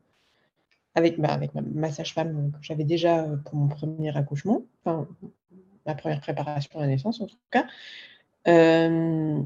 [0.95, 5.07] avec, bah, avec ma, sage-femme que j'avais déjà euh, pour mon premier accouchement, enfin,
[5.85, 7.65] ma première préparation à la naissance en tout cas.
[8.47, 9.41] Euh,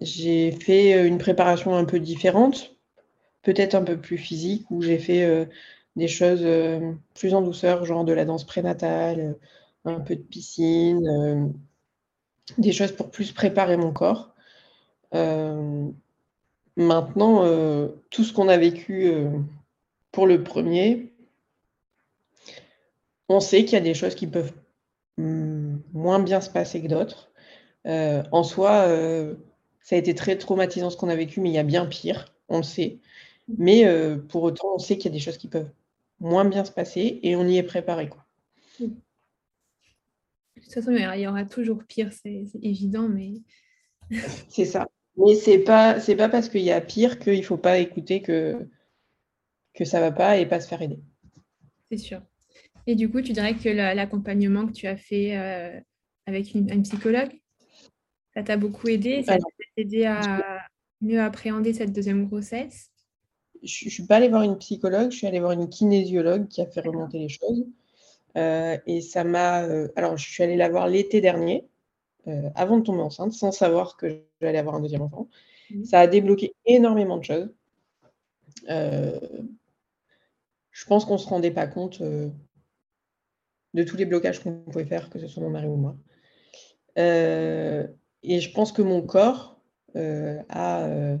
[0.00, 2.76] j'ai fait une préparation un peu différente,
[3.42, 5.48] peut-être un peu plus physique, où j'ai fait
[5.96, 6.44] des choses
[7.14, 9.36] plus en douceur, genre de la danse prénatale,
[9.84, 11.54] un peu de piscine,
[12.58, 14.34] des choses pour plus préparer mon corps.
[15.14, 15.88] Euh,
[16.76, 19.30] maintenant, euh, tout ce qu'on a vécu euh,
[20.14, 21.12] pour le premier,
[23.28, 24.52] on sait qu'il y a des choses qui peuvent
[25.18, 27.32] mm, moins bien se passer que d'autres.
[27.84, 28.86] en soi,
[29.82, 32.32] ça a été très traumatisant ce qu'on a vécu, mais il y a bien pire,
[32.48, 33.00] on le sait.
[33.58, 33.84] Mais
[34.28, 35.70] pour autant, on sait qu'il y a des choses qui peuvent
[36.20, 38.08] moins bien se passer et on y est préparé.
[38.08, 38.24] Quoi.
[38.80, 43.42] De toute façon, il y aura toujours pire, c'est évident, mais.
[44.48, 44.88] c'est ça.
[45.16, 48.68] Mais c'est pas c'est pas parce qu'il y a pire qu'il faut pas écouter que
[49.74, 50.98] que ça va pas et pas se faire aider.
[51.90, 52.22] C'est sûr.
[52.86, 55.80] Et du coup, tu dirais que l'accompagnement que tu as fait euh,
[56.26, 57.30] avec une, psychologue,
[58.34, 59.44] ça t'a beaucoup aidé, ça t'a
[59.76, 60.60] aidé à
[61.00, 62.90] mieux appréhender cette deuxième grossesse?
[63.62, 66.60] Je ne suis pas allée voir une psychologue, je suis allée voir une kinésiologue qui
[66.60, 67.66] a fait remonter les choses.
[68.36, 69.62] Euh, et ça m'a.
[69.62, 71.66] Euh, alors, je suis allée la voir l'été dernier.
[72.54, 75.28] Avant de tomber enceinte, sans savoir que j'allais avoir un deuxième enfant.
[75.70, 75.84] Mmh.
[75.84, 77.50] Ça a débloqué énormément de choses.
[80.74, 82.28] Euh, je pense qu'on ne se rendait pas compte euh,
[83.74, 85.96] de tous les blocages qu'on pouvait faire, que ce soit mon mari ou moi.
[86.96, 89.60] et je pense que mon corps
[89.94, 91.16] a,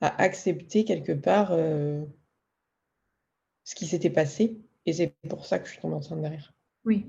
[0.00, 1.52] a, accepté quelque part
[3.64, 4.60] ce qui s'était passé.
[4.86, 6.52] Et c'est pour ça que je suis tombée enceinte derrière.
[6.84, 7.06] Oui.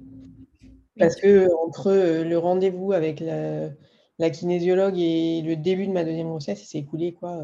[0.97, 6.29] Parce que entre euh, le rendez-vous avec la, kinésiologue et le début de ma deuxième
[6.29, 7.43] grossesse, il s'est écoulé quoi,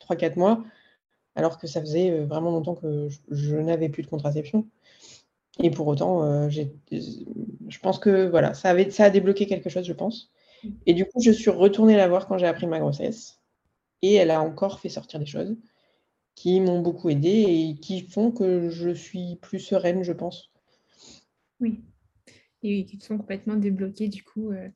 [0.00, 0.64] 3-4 euh, mois,
[1.34, 4.66] alors que ça faisait euh, vraiment longtemps que je, n'avais plus de contraception.
[5.62, 9.92] Et pour autant, je pense que voilà, ça, avait, ça a débloqué quelque chose, je
[9.92, 10.30] pense.
[10.64, 10.68] Mmh.
[10.86, 13.38] Et du coup, je suis retournée la voir quand j'ai appris ma grossesse.
[14.00, 15.54] Et elle a encore fait sortir des choses
[16.34, 20.50] qui m'ont beaucoup aidée et qui font que je suis plus sereine, je pense.
[21.60, 21.82] Oui
[22.62, 24.68] et qui sont complètement débloqués du coup euh,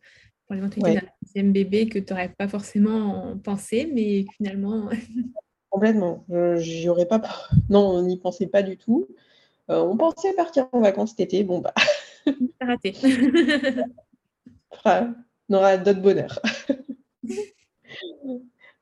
[0.46, 4.90] pour l'éventualité d'un deuxième bébé que tu n'aurais pas forcément pensé, mais finalement.
[5.76, 6.24] complètement.
[6.56, 7.20] J'y aurais pas.
[7.68, 9.06] Non, on n'y pensait pas du tout.
[9.70, 11.44] Euh, on pensait partir en vacances cet été.
[11.44, 11.74] Bon, bah.
[12.60, 12.94] raté.
[14.86, 16.40] on aura d'autres bonheurs.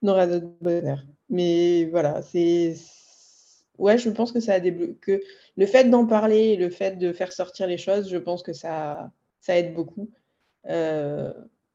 [0.03, 1.05] on aura d'autres bonheurs.
[1.31, 2.77] Mais voilà, c'est.
[3.79, 5.25] Ouais, je pense que ça a débloqué.
[5.57, 9.11] Le fait d'en parler, le fait de faire sortir les choses, je pense que ça,
[9.41, 10.11] ça aide beaucoup.
[10.69, 11.33] Euh,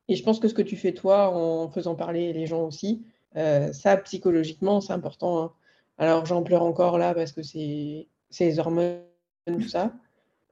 [0.07, 3.03] et je pense que ce que tu fais toi en faisant parler les gens aussi,
[3.35, 5.43] euh, ça psychologiquement c'est important.
[5.43, 5.53] Hein.
[5.97, 8.07] Alors j'en pleure encore là parce que c'est
[8.39, 9.01] les hormones,
[9.47, 9.93] tout ça.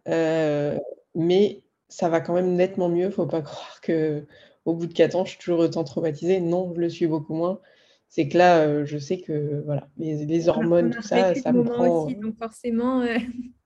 [0.08, 0.78] Euh,
[1.16, 3.10] mais ça va quand même nettement mieux.
[3.10, 4.26] Faut pas croire que
[4.66, 6.42] au bout de 4 ans, je suis toujours autant traumatisée.
[6.42, 7.60] Non, je le suis beaucoup moins.
[8.10, 12.06] C'est que là, je sais que voilà, les, les hormones, tout ça, ça me prend.
[12.06, 13.04] Aussi, donc forcément.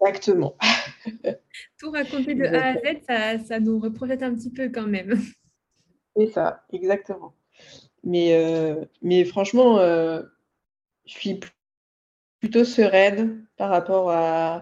[0.00, 0.56] Exactement.
[1.78, 5.18] Tout raconter de A à Z, ça, ça, nous reprojette un petit peu quand même.
[6.16, 7.34] C'est ça, exactement.
[8.06, 10.22] Mais, euh, mais franchement, euh,
[11.06, 11.40] je suis
[12.40, 14.60] plutôt sereine par rapport à,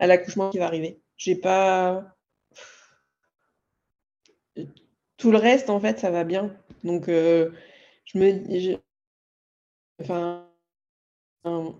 [0.00, 1.00] l'accouchement qui va arriver.
[1.16, 2.16] J'ai pas.
[5.18, 6.56] Tout le reste, en fait, ça va bien.
[6.82, 7.52] Donc, euh,
[8.06, 8.80] je me.
[10.00, 10.48] Enfin.
[11.44, 11.76] Au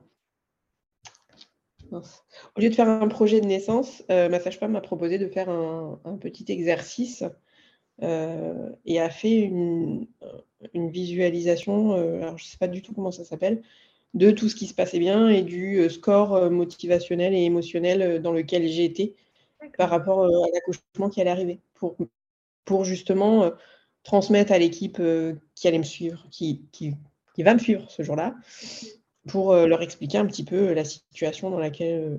[2.61, 6.45] lieu de faire un projet de naissance, ma sage-femme m'a proposé de faire un, petit
[6.53, 7.25] exercice
[8.03, 10.07] euh, et a fait une,
[10.75, 13.63] visualisation, euh, alors je ne sais pas du tout comment ça s'appelle,
[14.15, 18.67] de tout ce qui se passait bien et du score motivationnel et émotionnel dans lequel
[18.67, 19.15] j'ai été
[19.79, 21.97] par rapport à l'accouchement qui allait arriver, pour,
[22.65, 23.51] pour justement
[24.03, 25.01] transmettre à l'équipe
[25.55, 28.35] qui allait me suivre, qui, qui va me suivre ce jour-là,
[29.29, 32.17] pour euh, leur expliquer un petit peu la situation dans laquelle euh,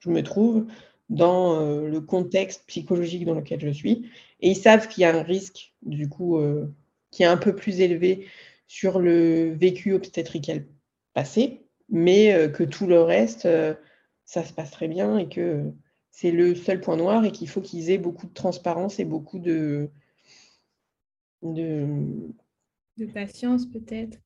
[0.00, 0.66] je me trouve,
[1.08, 4.10] dans euh, le contexte psychologique dans lequel je suis.
[4.40, 6.40] Et ils savent qu'il y a un risque, du coup,
[7.10, 8.26] qui est un peu plus élevé
[8.68, 10.64] sur le vécu obstétrical
[11.12, 13.48] passé, mais que tout le reste,
[14.24, 15.72] ça se passe très bien et que
[16.12, 19.40] c'est le seul point noir et qu'il faut qu'ils aient beaucoup de transparence et beaucoup
[19.40, 19.90] de,
[21.42, 21.86] de,
[22.98, 24.18] de patience peut-être.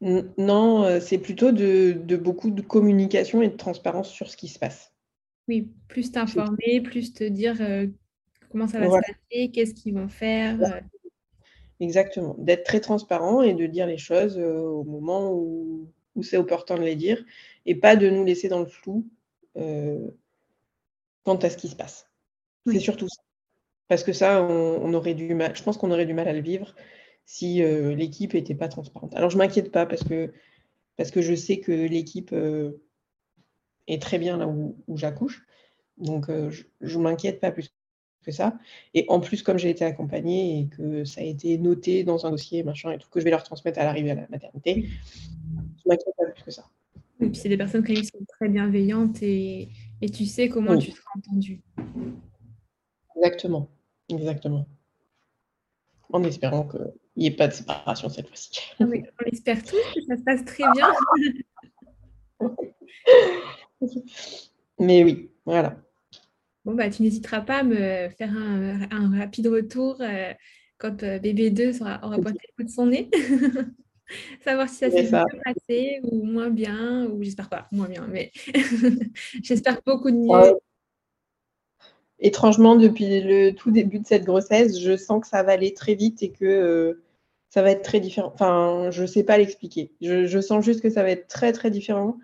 [0.00, 4.58] Non, euh, c'est plutôt de, beaucoup de communication et de transparence sur ce qui se
[4.58, 4.89] passe.
[5.50, 7.88] Oui, plus t'informer, plus te dire euh,
[8.52, 10.62] comment ça va se passer, qu'est-ce qu'ils vont faire.
[10.62, 10.80] Euh.
[11.80, 15.90] Exactement, d'être très transparent et de dire les choses au moment où,
[16.22, 17.24] c'est opportun de les dire
[17.66, 19.08] et pas de nous laisser dans le flou
[21.24, 22.08] quant à ce qui se passe.
[22.66, 23.20] C'est surtout ça.
[23.88, 26.40] Parce que ça, on, aurait du mal, je pense qu'on aurait du mal à le
[26.40, 26.76] vivre
[27.24, 29.16] si euh, l'équipe n'était pas transparente.
[29.16, 30.32] Alors je ne m'inquiète pas parce que,
[30.96, 32.80] parce que je sais que l'équipe euh,
[33.86, 35.44] est très bien là où, j'accouche.
[35.98, 36.50] Donc euh,
[36.80, 37.72] je ne m'inquiète pas plus
[38.24, 38.58] que ça.
[38.94, 42.30] Et en plus, comme j'ai été accompagnée et que ça a été noté dans un
[42.30, 45.82] dossier, machin, et tout, que je vais leur transmettre à l'arrivée à la maternité, je
[45.86, 46.68] ne m'inquiète pas plus que ça.
[47.20, 49.68] Et puis c'est des personnes qui sont très bienveillantes et,
[50.00, 51.60] et tu sais comment tu seras entendu.
[53.16, 53.68] Exactement,
[54.08, 54.66] exactement.
[56.12, 56.78] En espérant que
[57.16, 58.50] il n'y ait pas de séparation cette fois-ci.
[58.80, 58.90] On
[59.26, 60.88] espère tous que ça se passe très bien.
[64.78, 65.76] Mais oui, voilà.
[66.64, 70.32] Bon, bah, tu n'hésiteras pas à me faire un, rapide retour euh,
[70.78, 73.10] quand euh, bébé 2 aura, aura pointé le bout de son nez.
[74.44, 78.32] Savoir si ça s'est bien passé ou moins bien, ou j'espère pas moins bien, mais
[79.42, 80.58] j'espère beaucoup de mieux
[82.20, 85.94] étrangement, depuis le tout début de cette grossesse, je sens que ça va aller très
[85.94, 87.02] vite et que euh,
[87.48, 88.30] ça va être très différent.
[88.32, 89.92] Enfin, je ne sais pas l'expliquer.
[90.00, 92.16] Je, sens juste que ça va être très, très différent.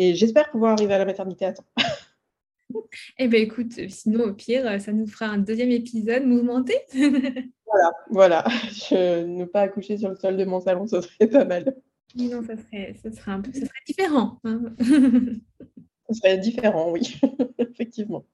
[0.00, 1.64] Et j'espère pouvoir arriver à la maternité à temps.
[3.18, 6.74] eh bien, écoute, sinon, au pire, ça nous fera un deuxième épisode mouvementé.
[6.94, 8.44] voilà, voilà.
[8.92, 11.74] ne pas accoucher sur le sol de mon salon, ce serait pas mal.
[12.14, 14.38] Non, ça serait, ça serait un peu, ça serait différent.
[14.44, 14.60] Hein.
[16.10, 17.20] ça serait différent, oui,
[17.58, 18.24] effectivement.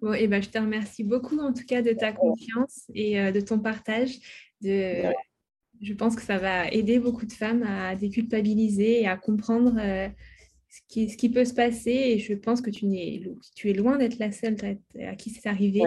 [0.00, 3.32] Bon, eh ben, je te remercie beaucoup en tout cas de ta confiance et euh,
[3.32, 4.18] de ton partage.
[4.62, 5.12] De...
[5.82, 10.08] Je pense que ça va aider beaucoup de femmes à déculpabiliser et à comprendre euh,
[10.74, 11.92] ce, qui, ce qui peut se passer.
[11.92, 13.22] Et je pense que tu, es,
[13.54, 14.56] tu es loin d'être la seule
[15.00, 15.82] à qui c'est arrivé.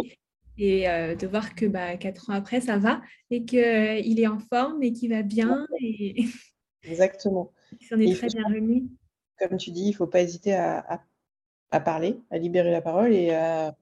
[0.59, 4.39] Et euh, de voir que bah, quatre ans après, ça va et qu'il est en
[4.39, 5.67] forme et qu'il va bien.
[5.81, 6.25] Et...
[6.83, 7.51] Exactement.
[7.79, 8.89] Il s'en est très bien remis.
[9.37, 11.03] Comme tu dis, il ne faut pas hésiter à,
[11.69, 13.77] à, parler, à libérer la parole et à,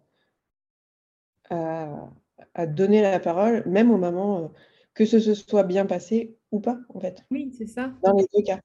[1.50, 4.48] à, donner la parole, même aux mamans, euh,
[4.94, 7.24] que ce se soit bien passé ou pas, en fait.
[7.32, 7.94] Oui, c'est ça.
[8.04, 8.60] Dans les deux cas.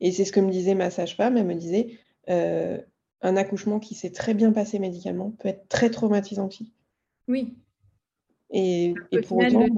[0.00, 1.36] Et c'est ce que me disait ma sage-femme.
[1.36, 2.78] Elle me disait euh,
[3.22, 6.72] un accouchement qui s'est très bien passé médicalement peut être très traumatisant aussi.
[7.28, 7.56] Oui.
[8.50, 9.70] Et, et pour final,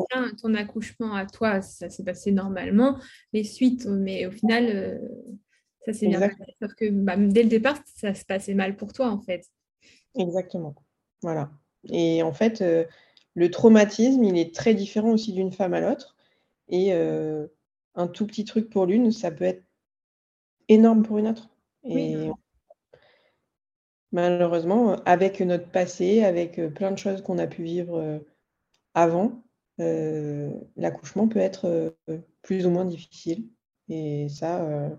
[0.42, 2.98] ton accouchement à toi, ça s'est passé normalement,
[3.32, 4.98] les suites, mais au final, euh,
[5.86, 6.36] ça s'est bien passé.
[6.60, 9.46] Sauf que bah, dès le départ, ça se passait mal pour toi, en fait.
[10.18, 10.74] Exactement.
[11.22, 11.50] Voilà.
[11.90, 12.84] Et en fait, euh,
[13.34, 16.16] le traumatisme, il est très différent aussi d'une femme à l'autre.
[16.68, 17.46] Et euh,
[17.94, 19.62] un tout petit truc pour l'une, ça peut être
[20.68, 21.48] énorme pour une autre.
[21.84, 22.28] Et
[24.12, 28.20] malheureusement, avec notre passé, avec plein de choses qu'on a pu vivre
[28.94, 29.44] avant,
[29.78, 31.94] l'accouchement peut être
[32.42, 33.48] plus ou moins difficile.
[33.88, 34.90] Et ça,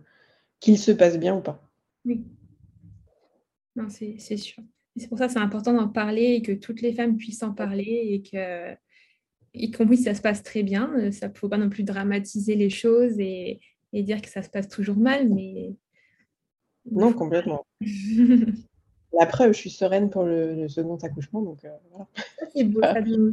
[0.59, 1.61] qu'il se passe bien ou pas.
[2.05, 2.23] Oui.
[3.75, 4.63] Non, c'est sûr.
[4.95, 7.53] C'est pour ça que c'est important d'en parler et que toutes les femmes puissent en
[7.53, 8.75] parler et que,
[9.53, 12.55] y compris si ça se passe très bien, il ne faut pas non plus dramatiser
[12.55, 13.59] les choses et,
[13.97, 15.75] et, dire que ça se passe toujours mal, mais...
[16.91, 17.65] Non, complètement.
[19.13, 22.07] La preuve, je suis sereine pour le, second accouchement, donc euh, voilà.
[22.53, 22.81] C'est beau,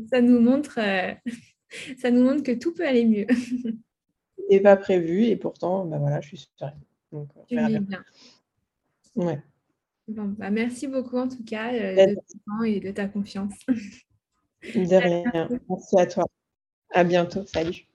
[0.09, 1.13] ça nous, montre, euh,
[1.99, 3.27] ça nous montre que tout peut aller mieux.
[4.51, 6.81] n'est pas prévu et pourtant, bah voilà, je suis sereine.
[7.13, 7.81] Donc, euh, tu bien.
[7.81, 8.05] bien.
[9.17, 9.43] Ouais.
[10.07, 13.55] Bon, bah merci beaucoup en tout cas de ton temps et de ta confiance.
[14.75, 15.49] De rien.
[15.69, 16.27] Merci à toi.
[16.91, 17.45] À bientôt.
[17.47, 17.87] Salut.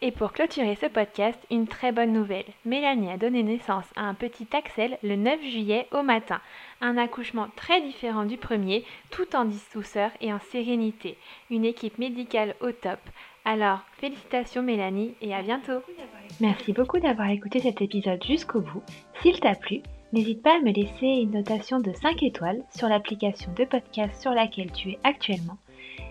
[0.00, 2.44] Et pour clôturer ce podcast, une très bonne nouvelle.
[2.64, 6.40] Mélanie a donné naissance à un petit Axel le 9 juillet au matin.
[6.80, 11.18] Un accouchement très différent du premier, tout en douceur et en sérénité.
[11.50, 13.00] Une équipe médicale au top.
[13.44, 15.80] Alors, félicitations Mélanie et à bientôt.
[16.40, 18.82] Merci beaucoup d'avoir écouté cet épisode jusqu'au bout.
[19.20, 19.80] S'il t'a plu,
[20.12, 24.30] n'hésite pas à me laisser une notation de 5 étoiles sur l'application de podcast sur
[24.30, 25.58] laquelle tu es actuellement.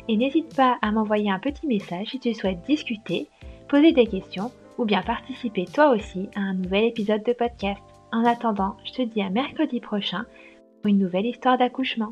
[0.09, 3.29] Et n'hésite pas à m'envoyer un petit message si tu souhaites discuter
[3.67, 7.81] poser des questions ou bien participer toi aussi à un nouvel épisode de podcast.
[8.11, 10.25] En attendant, je te dis à mercredi prochain
[10.81, 12.11] pour une nouvelle histoire d'accouchement.